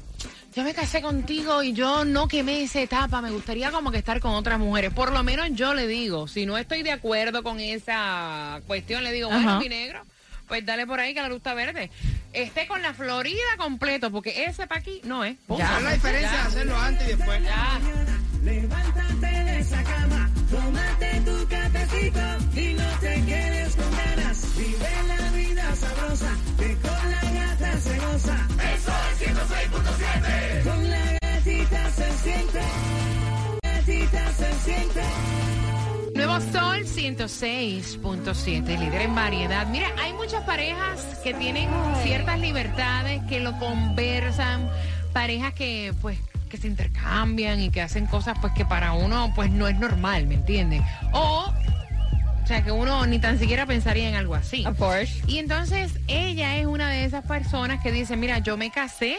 yo 0.58 0.64
me 0.64 0.74
casé 0.74 1.00
contigo 1.00 1.62
y 1.62 1.72
yo 1.72 2.04
no 2.04 2.26
quemé 2.26 2.64
esa 2.64 2.80
etapa. 2.80 3.22
Me 3.22 3.30
gustaría 3.30 3.70
como 3.70 3.92
que 3.92 3.98
estar 3.98 4.18
con 4.18 4.32
otras 4.32 4.58
mujeres. 4.58 4.92
Por 4.92 5.12
lo 5.12 5.22
menos 5.22 5.46
yo 5.52 5.72
le 5.72 5.86
digo, 5.86 6.26
si 6.26 6.46
no 6.46 6.58
estoy 6.58 6.82
de 6.82 6.90
acuerdo 6.90 7.44
con 7.44 7.60
esa 7.60 8.60
cuestión, 8.66 9.04
le 9.04 9.12
digo, 9.12 9.28
bueno, 9.28 9.50
Ajá. 9.50 9.60
mi 9.60 9.68
negro, 9.68 10.02
pues 10.48 10.66
dale 10.66 10.84
por 10.84 10.98
ahí 10.98 11.14
que 11.14 11.22
la 11.22 11.28
luz 11.28 11.36
está 11.36 11.54
verde. 11.54 11.92
Esté 12.32 12.66
con 12.66 12.82
la 12.82 12.92
Florida 12.92 13.38
completo, 13.56 14.10
porque 14.10 14.46
ese 14.46 14.66
pa' 14.66 14.78
aquí 14.78 15.00
no 15.04 15.22
es. 15.22 15.36
Ya 15.48 15.78
la 15.80 15.92
diferencia 15.92 16.28
Ya. 16.32 16.42
de 16.42 16.48
hacerlo 16.48 16.76
antes 16.76 17.06
y 17.08 17.14
después. 17.14 17.42
Ya. 17.44 17.80
Levántate 18.42 19.26
de 19.44 19.58
esa 19.60 19.82
cama, 19.84 20.30
tómate 20.50 21.20
tu 21.24 21.46
cafecito 21.48 22.20
y 22.60 22.74
106.7, 37.16 38.78
líder 38.78 39.00
en 39.00 39.14
variedad. 39.14 39.66
Mira, 39.66 39.86
hay 39.98 40.12
muchas 40.12 40.44
parejas 40.44 41.00
que 41.24 41.32
tienen 41.32 41.70
ciertas 42.02 42.38
libertades, 42.38 43.22
que 43.30 43.40
lo 43.40 43.58
conversan, 43.58 44.68
parejas 45.14 45.54
que 45.54 45.94
pues 46.02 46.18
que 46.50 46.58
se 46.58 46.66
intercambian 46.66 47.60
y 47.60 47.70
que 47.70 47.80
hacen 47.82 48.06
cosas 48.06 48.36
pues 48.40 48.52
que 48.54 48.64
para 48.64 48.92
uno 48.92 49.32
pues 49.34 49.50
no 49.50 49.68
es 49.68 49.78
normal, 49.78 50.26
¿me 50.26 50.34
entiendes? 50.34 50.82
O 51.12 51.50
o 52.48 52.50
sea, 52.50 52.64
que 52.64 52.72
uno 52.72 53.04
ni 53.04 53.18
tan 53.18 53.38
siquiera 53.38 53.66
pensaría 53.66 54.08
en 54.08 54.14
algo 54.14 54.34
así. 54.34 54.64
Of 54.64 54.78
course. 54.78 55.22
Y 55.26 55.36
entonces 55.36 55.92
ella 56.06 56.56
es 56.56 56.64
una 56.64 56.88
de 56.88 57.04
esas 57.04 57.22
personas 57.26 57.82
que 57.82 57.92
dice, 57.92 58.16
mira, 58.16 58.38
yo 58.38 58.56
me 58.56 58.70
casé, 58.70 59.18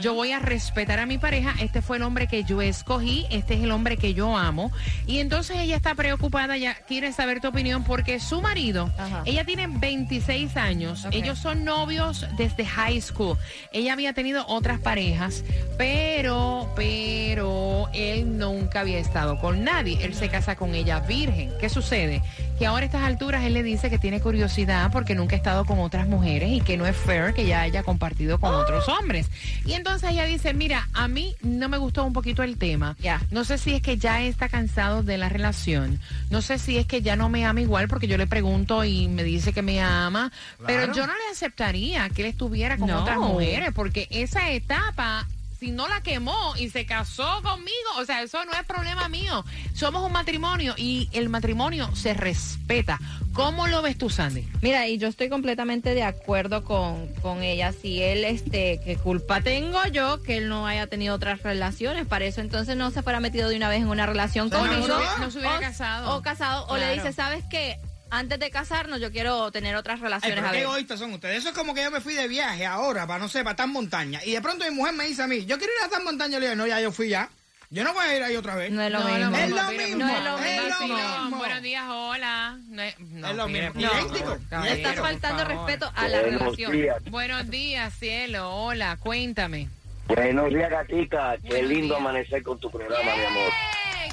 yo 0.00 0.14
voy 0.14 0.32
a 0.32 0.40
respetar 0.40 0.98
a 0.98 1.06
mi 1.06 1.18
pareja, 1.18 1.54
este 1.60 1.82
fue 1.82 1.98
el 1.98 2.02
hombre 2.02 2.26
que 2.26 2.42
yo 2.42 2.60
escogí, 2.62 3.26
este 3.30 3.54
es 3.54 3.62
el 3.62 3.70
hombre 3.70 3.96
que 3.96 4.14
yo 4.14 4.36
amo. 4.36 4.72
Y 5.06 5.18
entonces 5.18 5.56
ella 5.58 5.76
está 5.76 5.94
preocupada, 5.94 6.56
ya 6.56 6.74
quiere 6.74 7.12
saber 7.12 7.40
tu 7.40 7.48
opinión 7.48 7.84
porque 7.84 8.18
su 8.18 8.40
marido, 8.40 8.92
Ajá. 8.98 9.22
ella 9.24 9.44
tiene 9.44 9.66
26 9.68 10.56
años, 10.56 11.06
ellos 11.12 11.38
son 11.38 11.64
novios 11.64 12.26
desde 12.36 12.64
high 12.64 13.00
school. 13.00 13.36
Ella 13.72 13.92
había 13.92 14.12
tenido 14.12 14.44
otras 14.48 14.80
parejas, 14.80 15.44
pero, 15.76 16.72
pero 16.74 17.88
él 17.92 18.36
nunca 18.38 18.80
había 18.80 18.98
estado 18.98 19.38
con 19.38 19.62
nadie. 19.64 20.04
Él 20.04 20.14
se 20.14 20.28
casa 20.28 20.56
con 20.56 20.74
ella 20.74 21.00
virgen. 21.00 21.52
¿Qué 21.60 21.68
sucede? 21.68 22.22
Que 22.58 22.66
ahora 22.66 22.82
a 22.82 22.86
estas 22.86 23.02
alturas 23.02 23.44
él 23.44 23.54
le 23.54 23.62
dice 23.62 23.88
que 23.88 23.98
tiene 23.98 24.20
curiosidad 24.20 24.90
porque 24.90 25.14
nunca 25.14 25.36
ha 25.36 25.38
estado 25.38 25.64
con 25.64 25.78
otras 25.78 26.08
mujeres 26.08 26.50
y 26.50 26.60
que 26.60 26.76
no 26.76 26.86
es 26.86 26.96
fair 26.96 27.32
que 27.32 27.46
ya 27.46 27.60
haya 27.60 27.84
compartido 27.84 28.40
con 28.40 28.52
otros 28.52 28.88
hombres. 28.88 29.30
Y 29.64 29.74
entonces 29.74 30.10
ella 30.10 30.24
dice, 30.24 30.54
mira, 30.54 30.88
a 30.92 31.06
mí 31.06 31.36
no 31.40 31.68
me 31.68 31.76
gustó 31.78 32.04
un 32.04 32.12
poquito 32.12 32.42
el 32.42 32.58
tema. 32.58 32.96
Ya. 33.00 33.22
No 33.30 33.44
sé 33.44 33.58
si 33.58 33.74
es 33.74 33.80
que 33.82 33.96
ya 33.96 34.22
está 34.22 34.48
cansado 34.48 35.04
de 35.04 35.18
la 35.18 35.28
relación. 35.28 36.00
No 36.30 36.42
sé 36.42 36.58
si 36.58 36.78
es 36.78 36.86
que 36.86 37.00
ya 37.00 37.14
no 37.14 37.28
me 37.28 37.46
ama 37.46 37.60
igual 37.60 37.86
porque 37.86 38.08
yo 38.08 38.18
le 38.18 38.26
pregunto 38.26 38.84
y 38.84 39.06
me 39.06 39.22
dice 39.22 39.52
que 39.52 39.62
me 39.62 39.80
ama. 39.80 40.32
Pero 40.66 40.92
yo 40.92 41.06
no 41.06 41.12
le 41.12 41.30
aceptaría 41.30 42.08
que 42.10 42.22
él 42.22 42.28
estuviera 42.28 42.76
con 42.76 42.88
No. 42.88 43.02
otras 43.02 43.18
mujeres 43.18 43.70
porque 43.72 44.08
esa 44.10 44.50
etapa 44.50 45.28
si 45.58 45.72
no 45.72 45.88
la 45.88 46.00
quemó 46.02 46.54
y 46.56 46.70
se 46.70 46.86
casó 46.86 47.42
conmigo, 47.42 47.90
o 47.98 48.04
sea, 48.04 48.22
eso 48.22 48.44
no 48.44 48.52
es 48.52 48.64
problema 48.64 49.08
mío. 49.08 49.44
Somos 49.74 50.04
un 50.04 50.12
matrimonio 50.12 50.74
y 50.76 51.08
el 51.12 51.28
matrimonio 51.28 51.94
se 51.96 52.14
respeta. 52.14 52.98
¿Cómo 53.32 53.66
lo 53.66 53.82
ves 53.82 53.98
tú, 53.98 54.08
Sandy? 54.08 54.48
Mira, 54.62 54.86
y 54.86 54.98
yo 54.98 55.08
estoy 55.08 55.28
completamente 55.28 55.94
de 55.94 56.02
acuerdo 56.02 56.64
con, 56.64 57.08
con 57.22 57.42
ella. 57.42 57.72
Si 57.72 58.02
él, 58.02 58.24
este, 58.24 58.80
¿qué 58.84 58.96
culpa 58.96 59.40
tengo 59.40 59.84
yo 59.86 60.22
que 60.22 60.38
él 60.38 60.48
no 60.48 60.66
haya 60.66 60.86
tenido 60.86 61.14
otras 61.14 61.42
relaciones? 61.42 62.06
Para 62.06 62.24
eso 62.24 62.40
entonces 62.40 62.76
no 62.76 62.90
se 62.90 63.02
fuera 63.02 63.20
metido 63.20 63.48
de 63.48 63.56
una 63.56 63.68
vez 63.68 63.82
en 63.82 63.88
una 63.88 64.06
relación 64.06 64.50
conmigo. 64.50 64.98
No 65.20 65.30
se 65.30 65.38
hubiera 65.38 65.60
casado. 65.60 66.16
O 66.16 66.22
casado, 66.22 66.66
o 66.68 66.76
le 66.76 66.94
dice, 66.94 67.12
¿sabes 67.12 67.44
qué? 67.50 67.80
Antes 68.10 68.38
de 68.38 68.50
casarnos 68.50 69.00
yo 69.00 69.10
quiero 69.12 69.50
tener 69.52 69.76
otras 69.76 69.96
Ay, 69.96 70.02
relaciones 70.02 70.36
pero 70.38 70.48
a 70.48 70.52
qué 70.52 70.62
egoístas 70.62 70.98
son 70.98 71.12
ustedes. 71.12 71.38
Eso 71.38 71.48
es 71.50 71.54
como 71.54 71.74
que 71.74 71.82
yo 71.82 71.90
me 71.90 72.00
fui 72.00 72.14
de 72.14 72.26
viaje 72.28 72.64
ahora, 72.64 73.06
para 73.06 73.18
no 73.20 73.28
sé, 73.28 73.44
para 73.44 73.56
tal 73.56 73.68
montaña. 73.68 74.20
Y 74.24 74.32
de 74.32 74.40
pronto 74.40 74.64
mi 74.64 74.70
mujer 74.70 74.94
me 74.94 75.04
dice 75.04 75.22
a 75.22 75.26
mí, 75.26 75.44
yo 75.44 75.58
quiero 75.58 75.72
ir 75.78 75.86
a 75.86 75.90
tal 75.90 76.04
montaña. 76.04 76.32
Yo 76.34 76.40
le 76.40 76.46
digo, 76.46 76.56
no, 76.56 76.66
ya 76.66 76.80
yo 76.80 76.90
fui 76.92 77.08
ya. 77.10 77.28
Yo 77.70 77.84
no 77.84 77.92
voy 77.92 78.06
a 78.06 78.16
ir 78.16 78.22
ahí 78.22 78.34
otra 78.34 78.54
vez. 78.54 78.70
No 78.72 78.80
es 78.80 78.90
lo 78.90 79.00
No, 79.00 79.04
mismo. 79.10 79.30
no, 79.30 79.36
Es 79.36 79.50
lo 79.50 79.62
mismo, 79.72 79.98
no 80.06 80.16
es 80.16 80.24
lo 80.24 80.38
mismo. 80.38 81.36
Buenos 81.36 81.62
días, 81.62 81.84
hola. 81.86 82.56
No 82.70 82.82
es, 82.82 82.98
no, 82.98 83.28
Es 83.28 83.36
lo 83.36 83.46
mire, 83.48 83.70
mismo, 83.72 83.92
idéntico. 83.92 84.38
Le 84.64 84.76
por 84.78 84.94
faltando 84.94 85.44
respeto 85.44 85.92
a 85.94 86.08
la 86.08 86.20
Buenos 86.22 86.40
relación. 86.40 86.72
días. 86.72 87.04
Buenos 87.10 87.50
días, 87.50 87.92
cielo. 87.98 88.50
Hola, 88.54 88.96
cuéntame. 88.98 89.68
Buenos 90.06 90.48
días, 90.48 90.70
Gatica. 90.70 91.36
Qué 91.42 91.48
Buenos 91.48 91.68
lindo 91.70 91.86
días. 91.88 92.00
amanecer 92.00 92.42
con 92.42 92.58
tu 92.58 92.70
programa, 92.70 93.14
mi 93.14 93.22
amor. 93.24 93.52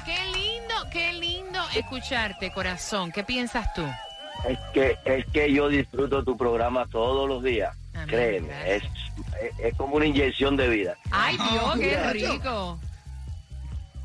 ¡Qué 0.04 0.18
lindo, 0.38 0.74
qué 0.92 1.12
lindo 1.14 1.35
escucharte, 1.78 2.50
corazón! 2.50 3.12
¿Qué 3.12 3.24
piensas 3.24 3.72
tú? 3.74 3.84
Es 4.48 4.58
que 4.72 4.98
es 5.04 5.26
que 5.26 5.52
yo 5.52 5.68
disfruto 5.68 6.22
tu 6.22 6.36
programa 6.36 6.86
todos 6.90 7.28
los 7.28 7.42
días. 7.42 7.74
Amén, 7.94 8.08
Créeme, 8.08 8.76
es, 8.76 8.82
es, 9.42 9.58
es 9.58 9.74
como 9.76 9.96
una 9.96 10.06
inyección 10.06 10.56
de 10.56 10.68
vida. 10.68 10.96
¡Ay, 11.10 11.36
Dios, 11.36 11.74
qué 11.74 11.86
Mira, 11.86 12.12
rico! 12.12 12.78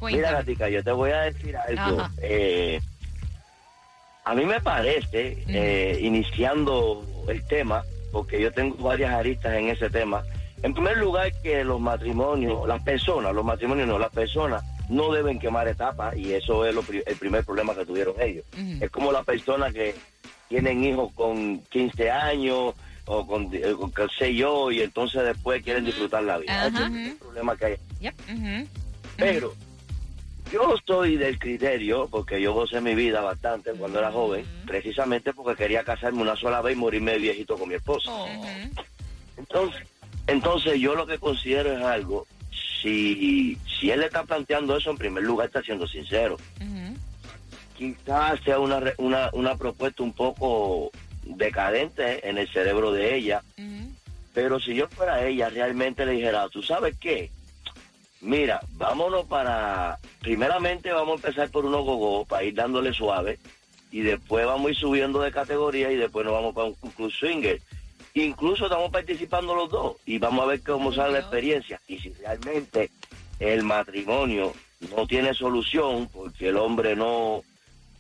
Mira. 0.02 0.32
Gatica, 0.32 0.70
yo 0.70 0.84
te 0.84 0.92
voy 0.92 1.12
a 1.12 1.22
decir 1.22 1.56
algo. 1.56 2.08
Eh, 2.22 2.80
a 4.24 4.34
mí 4.34 4.46
me 4.46 4.60
parece, 4.62 5.44
eh, 5.48 6.00
iniciando 6.02 7.06
el 7.28 7.46
tema, 7.46 7.84
porque 8.12 8.42
yo 8.42 8.52
tengo 8.52 8.76
varias 8.78 9.14
aristas 9.14 9.54
en 9.54 9.70
ese 9.70 9.90
tema. 9.90 10.24
En 10.64 10.74
primer 10.74 10.98
lugar, 10.98 11.32
que 11.42 11.64
los 11.64 11.80
matrimonios, 11.80 12.68
las 12.68 12.82
personas, 12.84 13.34
los 13.34 13.44
matrimonios 13.44 13.88
no, 13.88 14.00
las 14.00 14.12
personas 14.12 14.64
no 14.92 15.12
deben 15.14 15.40
quemar 15.40 15.68
etapas 15.70 16.16
y 16.18 16.34
eso 16.34 16.66
es 16.66 16.76
lo 16.76 16.84
el 16.90 17.16
primer 17.16 17.46
problema 17.46 17.74
que 17.74 17.86
tuvieron 17.86 18.16
ellos. 18.22 18.44
Es 18.80 18.92
como 18.92 19.12
las 19.12 19.26
personas 19.26 19.74
que 19.74 19.96
tienen 20.50 20.84
hijos 20.84 21.14
con 21.14 21.60
15 21.70 22.12
años 22.12 22.76
o 23.06 23.26
con, 23.26 23.50
eh, 23.54 23.74
con 23.80 23.92
qué 23.92 24.08
sé 24.18 24.36
yo 24.36 24.70
y 24.70 24.82
entonces 24.82 25.24
después 25.24 25.64
quieren 25.64 25.86
disfrutar 25.86 26.24
la 26.24 26.38
vida. 26.38 26.68
Ese 26.68 26.84
es 26.84 27.12
el 27.12 27.18
problema 27.18 27.56
que 27.56 27.66
hay. 27.66 27.76
Pero 29.18 29.56
yo 30.52 30.76
soy 30.86 31.16
del 31.16 31.40
criterio, 31.40 32.10
porque 32.12 32.42
yo 32.42 32.54
gocé 32.54 32.82
mi 32.82 32.94
vida 32.94 33.22
bastante 33.22 33.72
cuando 33.72 34.00
era 34.00 34.12
joven, 34.12 34.46
precisamente 34.68 35.34
porque 35.34 35.56
quería 35.56 35.86
casarme 35.86 36.22
una 36.22 36.36
sola 36.36 36.62
vez 36.62 36.76
y 36.76 36.80
morirme 36.80 37.14
de 37.14 37.20
viejito 37.20 37.58
con 37.58 37.70
mi 37.70 37.76
esposa. 37.76 38.12
Ujú. 38.12 38.46
Entonces, 39.38 39.88
entonces 40.28 40.80
yo 40.80 40.96
lo 40.96 41.08
que 41.08 41.18
considero 41.18 41.72
es 41.72 41.82
algo, 41.82 42.28
si, 42.82 43.58
si 43.80 43.92
él 43.92 44.04
está 44.04 44.24
planteando 44.24 44.76
eso, 44.78 44.92
en 44.92 44.98
primer 44.98 45.24
lugar 45.24 45.48
está 45.48 45.62
siendo 45.62 45.88
sincero. 45.88 46.38
Quizás 47.78 48.40
sea 48.42 48.60
una, 48.60 48.82
una, 48.98 49.30
una 49.34 49.56
propuesta 49.56 50.04
un 50.04 50.14
poco 50.14 50.92
decadente 51.24 52.28
en 52.28 52.38
el 52.38 52.48
cerebro 52.50 52.92
de 52.92 53.16
ella, 53.16 53.44
pero 54.34 54.60
si 54.60 54.76
yo 54.76 54.88
fuera 54.88 55.26
ella, 55.26 55.50
realmente 55.50 56.06
le 56.06 56.14
dijera, 56.14 56.48
¿tú 56.50 56.62
sabes 56.64 56.96
qué? 57.00 57.32
Mira, 58.22 58.60
vámonos 58.74 59.26
para... 59.26 59.98
Primeramente 60.22 60.92
vamos 60.92 61.14
a 61.14 61.28
empezar 61.28 61.50
por 61.50 61.66
unos 61.66 61.84
gogos 61.84 62.28
para 62.28 62.44
ir 62.44 62.54
dándole 62.54 62.94
suave 62.94 63.40
y 63.92 64.02
después 64.02 64.46
vamos 64.46 64.68
a 64.68 64.70
ir 64.70 64.78
subiendo 64.78 65.20
de 65.22 65.32
categoría 65.32 65.92
y 65.92 65.98
después 65.98 66.26
nos 66.26 66.34
vamos 66.34 66.54
para 66.54 66.68
un 66.68 66.92
club 66.92 67.12
swinger. 67.12 67.60
Incluso 68.14 68.66
estamos 68.66 68.92
participando 68.92 69.56
los 69.56 69.70
dos 69.70 69.96
y 70.06 70.18
vamos 70.18 70.44
a 70.44 70.48
ver 70.48 70.62
cómo 70.62 70.92
sale 70.92 71.14
la 71.14 71.20
experiencia. 71.20 71.80
Y 71.88 71.98
si 72.00 72.10
realmente 72.14 72.90
el 73.40 73.64
matrimonio 73.64 74.54
no 74.96 75.08
tiene 75.08 75.34
solución 75.34 76.10
porque 76.12 76.50
el 76.50 76.58
hombre 76.58 76.96
no, 76.96 77.44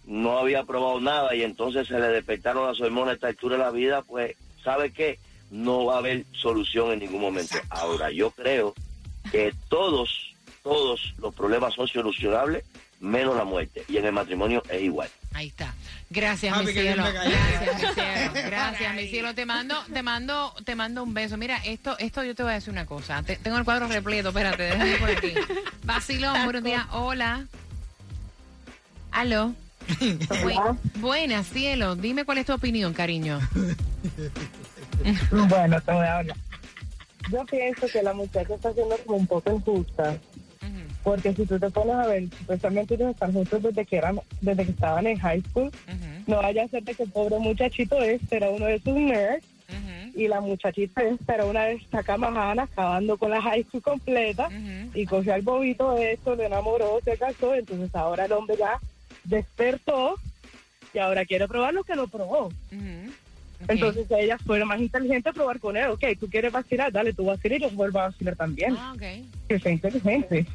no 0.05 0.37
había 0.37 0.63
probado 0.63 0.99
nada 0.99 1.33
y 1.35 1.43
entonces 1.43 1.87
se 1.87 1.99
le 1.99 2.07
despertaron 2.07 2.67
las 2.67 2.81
hormonas 2.81 3.13
a 3.13 3.15
esta 3.15 3.27
altura 3.27 3.57
de 3.57 3.63
la 3.63 3.71
vida, 3.71 4.01
pues, 4.01 4.35
¿sabe 4.63 4.91
qué? 4.91 5.19
No 5.49 5.85
va 5.85 5.95
a 5.95 5.99
haber 5.99 6.25
solución 6.33 6.91
en 6.91 6.99
ningún 6.99 7.21
momento. 7.21 7.55
Ahora, 7.69 8.11
yo 8.11 8.31
creo 8.31 8.73
que 9.31 9.53
todos, 9.69 10.33
todos 10.63 11.13
los 11.19 11.33
problemas 11.33 11.73
son 11.73 11.87
solucionables, 11.87 12.65
menos 12.99 13.35
la 13.35 13.43
muerte. 13.45 13.83
Y 13.87 13.97
en 13.97 14.05
el 14.05 14.13
matrimonio 14.13 14.63
es 14.69 14.81
igual. 14.81 15.09
Ahí 15.33 15.47
está. 15.47 15.73
Gracias, 16.09 16.53
Papi, 16.53 16.65
mi 16.67 16.71
cielo. 16.73 17.03
Gracias, 17.03 17.75
mi 17.81 17.93
cielo. 17.93 18.31
Gracias, 18.47 18.95
mi 18.95 19.07
cielo. 19.07 19.33
Te 19.33 19.45
mando, 19.45 19.81
te 19.93 20.03
mando, 20.03 20.53
te 20.65 20.75
mando 20.75 21.03
un 21.03 21.13
beso. 21.13 21.37
Mira, 21.37 21.57
esto, 21.65 21.97
esto 21.99 22.23
yo 22.23 22.35
te 22.35 22.43
voy 22.43 22.51
a 22.51 22.55
decir 22.55 22.71
una 22.71 22.85
cosa. 22.85 23.23
Te- 23.23 23.37
tengo 23.37 23.57
el 23.57 23.63
cuadro 23.63 23.87
repleto, 23.87 24.29
espérate, 24.29 24.63
déjame 24.63 24.95
por 24.97 25.09
aquí. 25.09 25.33
Vacilón, 25.83 26.43
buenos 26.43 26.63
días. 26.63 26.85
Hola. 26.91 27.45
Aló. 29.11 29.53
Bu- 29.99 30.77
buenas, 30.95 31.47
cielo. 31.47 31.95
Dime 31.95 32.25
cuál 32.25 32.37
es 32.39 32.45
tu 32.45 32.53
opinión, 32.53 32.93
cariño. 32.93 33.39
Bueno, 35.31 35.81
te 35.81 35.91
voy 35.91 36.05
a 36.05 36.17
hablar. 36.17 36.37
Yo 37.31 37.45
pienso 37.45 37.87
que 37.87 38.03
la 38.03 38.13
muchacha 38.13 38.53
está 38.55 38.73
siendo 38.73 38.97
como 39.05 39.17
un 39.17 39.27
poco 39.27 39.51
injusta. 39.53 40.17
Porque 41.03 41.33
si 41.33 41.45
tú 41.45 41.59
te 41.59 41.69
pones 41.69 41.95
a 41.95 42.07
ver, 42.07 42.29
supuestamente 42.37 42.93
ellos 42.93 43.11
están 43.11 43.33
juntos 43.33 43.63
desde 43.63 43.85
que 43.85 43.97
eran, 43.97 44.19
desde 44.39 44.65
que 44.65 44.71
estaban 44.71 45.07
en 45.07 45.17
high 45.17 45.41
school. 45.49 45.71
No 46.27 46.37
vaya 46.37 46.63
a 46.63 46.67
ser 46.67 46.83
de 46.83 46.93
que 46.93 47.03
el 47.03 47.09
pobre 47.09 47.39
muchachito 47.39 48.01
este 48.01 48.37
era 48.37 48.49
uno 48.49 48.65
de 48.65 48.79
sus 48.79 48.93
nerds 48.93 49.45
y 50.13 50.27
la 50.27 50.41
muchachita 50.41 51.01
esta 51.03 51.35
era 51.35 51.45
una 51.45 51.63
de 51.65 51.75
estas 51.75 52.05
camajana 52.05 52.63
acabando 52.63 53.17
con 53.17 53.31
la 53.31 53.41
high 53.41 53.63
school 53.63 53.81
completa 53.81 54.49
y 54.93 55.05
cogió 55.05 55.33
al 55.33 55.41
bobito 55.41 55.97
esto, 55.97 56.35
lo 56.35 56.43
enamoró, 56.43 56.99
se 57.03 57.17
casó, 57.17 57.55
entonces 57.55 57.93
ahora 57.95 58.25
el 58.25 58.33
hombre 58.33 58.57
ya 58.57 58.79
despertó 59.23 60.15
y 60.93 60.99
ahora 60.99 61.25
quiere 61.25 61.47
probar 61.47 61.73
lo 61.73 61.83
que 61.83 61.95
no 61.95 62.07
probó. 62.07 62.49
Entonces 63.67 64.05
ella 64.09 64.37
fue 64.45 64.59
lo 64.59 64.65
más 64.65 64.79
inteligente 64.79 65.31
probar 65.33 65.59
con 65.59 65.77
él. 65.77 65.87
Ok, 65.87 66.03
tú 66.19 66.29
quieres 66.29 66.51
vacilar, 66.51 66.91
dale, 66.91 67.13
tú 67.13 67.25
vacilar 67.25 67.59
y 67.59 67.61
yo 67.63 67.69
vuelvo 67.71 67.99
a 67.99 68.09
vacilar 68.09 68.35
también. 68.35 68.75
Ah, 68.77 68.93
ok. 68.95 69.01
Que 69.47 69.59
sea 69.59 69.71
inteligente. 69.71 70.45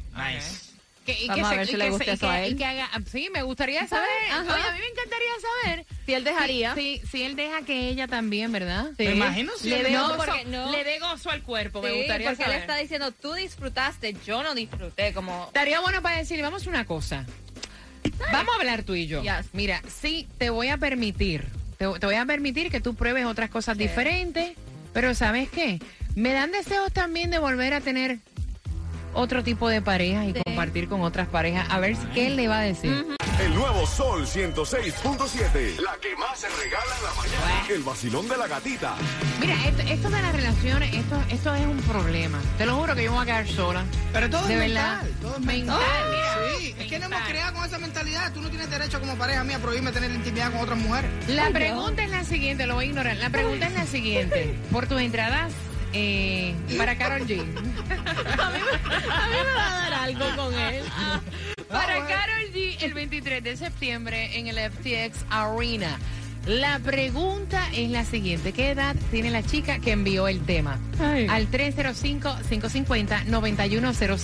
Que- 1.05 1.23
y 1.23 1.27
Vamos 1.29 1.35
que 1.35 1.41
a 1.41 1.49
se- 1.51 1.55
ver 1.57 1.67
si 1.67 1.73
y 1.73 1.77
le 1.77 1.83
que 1.85 1.89
gusta 1.91 2.03
se- 2.05 2.11
y 2.11 2.13
eso 2.15 2.29
a 2.29 2.35
que- 2.35 2.45
él. 2.47 2.53
y 2.53 2.55
que 2.57 2.65
haga- 2.65 2.89
sí, 3.09 3.29
me 3.33 3.41
gustaría 3.43 3.87
saber. 3.87 4.09
Ajá. 4.29 4.41
Oye, 4.43 4.61
a 4.67 4.71
mí 4.73 4.79
me 4.79 4.87
encantaría 4.87 5.31
saber. 5.63 5.85
Si 6.05 6.13
él 6.13 6.23
dejaría. 6.25 6.75
Sí, 6.75 7.01
si 7.09 7.23
él 7.23 7.37
deja 7.37 7.61
que 7.61 7.87
ella 7.87 8.09
también, 8.09 8.51
¿verdad? 8.51 8.87
Sí. 8.97 9.05
Me 9.05 9.11
imagino 9.11 9.53
si 9.57 9.69
Le 9.69 9.77
él- 9.77 9.83
dé 9.85 9.91
No, 9.91 10.03
gozo, 10.09 10.17
porque 10.25 10.43
no. 10.45 10.69
le 10.69 10.83
dé 10.83 10.99
gozo 10.99 11.29
al 11.29 11.43
cuerpo, 11.43 11.81
me 11.81 11.91
Sí, 11.91 11.97
gustaría 11.99 12.27
porque 12.27 12.43
saber. 12.43 12.55
él 12.57 12.61
está 12.61 12.75
diciendo, 12.75 13.11
tú 13.13 13.33
disfrutaste, 13.35 14.17
yo 14.25 14.43
no 14.43 14.53
disfruté, 14.53 15.13
como... 15.13 15.45
Estaría 15.47 15.79
bueno 15.79 16.01
para 16.01 16.17
decirle, 16.17 16.43
vamos 16.43 16.67
a 16.67 16.69
una 16.69 16.85
cosa. 16.85 17.25
Vamos 18.33 18.53
a 18.55 18.59
hablar 18.59 18.83
tú 18.83 18.93
y 18.95 19.07
yo. 19.07 19.21
Yes. 19.23 19.47
Mira, 19.53 19.81
sí, 19.87 20.27
te 20.37 20.49
voy 20.49 20.67
a 20.67 20.77
permitir. 20.77 21.45
Te, 21.77 21.87
te 21.99 22.05
voy 22.05 22.15
a 22.15 22.25
permitir 22.25 22.69
que 22.71 22.81
tú 22.81 22.95
pruebes 22.95 23.25
otras 23.25 23.49
cosas 23.49 23.77
diferentes. 23.77 24.53
Pero 24.93 25.13
¿sabes 25.13 25.49
qué? 25.49 25.79
Me 26.15 26.33
dan 26.33 26.51
deseos 26.51 26.91
también 26.91 27.29
de 27.29 27.37
volver 27.37 27.73
a 27.73 27.81
tener 27.81 28.19
otro 29.13 29.43
tipo 29.43 29.69
de 29.69 29.81
parejas 29.81 30.27
y 30.27 30.33
compartir 30.33 30.87
con 30.87 31.01
otras 31.01 31.27
parejas. 31.27 31.67
A 31.69 31.79
ver 31.79 31.95
qué 32.13 32.27
él 32.27 32.35
le 32.35 32.47
va 32.47 32.59
a 32.59 32.63
decir. 32.63 33.05
El 33.39 33.53
nuevo 33.53 33.85
Sol 33.85 34.25
106.7. 34.25 35.79
La 35.79 35.95
que 36.01 36.15
más 36.15 36.39
se 36.39 36.47
regala 36.49 36.95
en 36.97 37.03
la 37.03 37.13
mañana. 37.13 37.65
El 37.69 37.83
vacilón 37.83 38.27
de 38.27 38.35
la 38.35 38.47
gatita. 38.47 38.95
Mira, 39.39 39.53
esto, 39.67 39.83
esto 39.83 40.09
de 40.09 40.21
las 40.21 40.33
relaciones, 40.35 40.93
esto, 40.95 41.21
esto 41.29 41.53
es 41.53 41.65
un 41.65 41.77
problema. 41.81 42.39
Te 42.57 42.65
lo 42.65 42.75
juro 42.75 42.95
que 42.95 43.03
yo 43.03 43.11
me 43.11 43.17
voy 43.17 43.23
a 43.23 43.25
quedar 43.27 43.47
sola. 43.47 43.85
Pero 44.11 44.29
todo 44.31 44.47
de 44.47 44.53
es 44.53 44.59
verdad. 44.59 45.03
mental, 45.03 45.21
todo 45.21 45.33
es 45.35 45.39
mental. 45.45 45.77
mental. 45.79 46.09
mira, 46.09 46.57
Sí, 46.59 46.75
es 46.79 46.87
que 46.87 46.99
no 46.99 47.05
hemos 47.05 47.21
creado 47.27 47.53
con 47.53 47.65
esa 47.65 47.77
mentalidad. 47.77 48.33
Tú 48.33 48.41
no 48.41 48.49
tienes 48.49 48.69
derecho 48.71 48.99
como 48.99 49.15
pareja 49.17 49.43
mía 49.43 49.57
a 49.57 49.59
prohibirme 49.59 49.91
tener 49.91 50.09
intimidad 50.11 50.51
con 50.51 50.61
otras 50.61 50.79
mujeres. 50.79 51.11
La 51.27 51.51
pregunta 51.51 52.03
es 52.03 52.09
la 52.09 52.23
siguiente, 52.23 52.65
lo 52.65 52.73
voy 52.73 52.85
a 52.85 52.87
ignorar. 52.87 53.17
La 53.17 53.29
pregunta 53.29 53.67
es 53.67 53.73
la 53.73 53.85
siguiente. 53.85 54.55
Por 54.71 54.87
tus 54.87 54.99
entradas 54.99 55.51
eh, 55.93 56.55
para 56.75 56.97
Carol 56.97 57.21
G. 57.27 57.39
A 58.37 58.49
mí, 58.51 58.59
me, 58.59 59.13
a 59.13 59.27
mí 59.29 59.35
me 59.45 59.53
va 59.53 59.67
a 59.77 59.81
dar 59.81 59.93
algo 59.93 60.25
con 60.35 60.53
él. 60.55 60.83
Para 61.69 62.05
Carol 62.07 62.51
G 62.53 62.77
el 62.81 62.93
23 62.93 63.43
de 63.43 63.57
septiembre 63.57 64.37
en 64.37 64.47
el 64.47 64.57
FTX 64.57 65.25
Arena. 65.29 65.99
La 66.45 66.79
pregunta 66.79 67.61
es 67.73 67.89
la 67.89 68.05
siguiente. 68.05 68.53
¿Qué 68.53 68.71
edad 68.71 68.95
tiene 69.11 69.31
la 69.31 69.43
chica 69.43 69.79
que 69.79 69.91
envió 69.91 70.29
el 70.29 70.45
tema? 70.45 70.79
Ay. 70.97 71.27
Al 71.29 71.51
305-550-9106. 71.51 74.17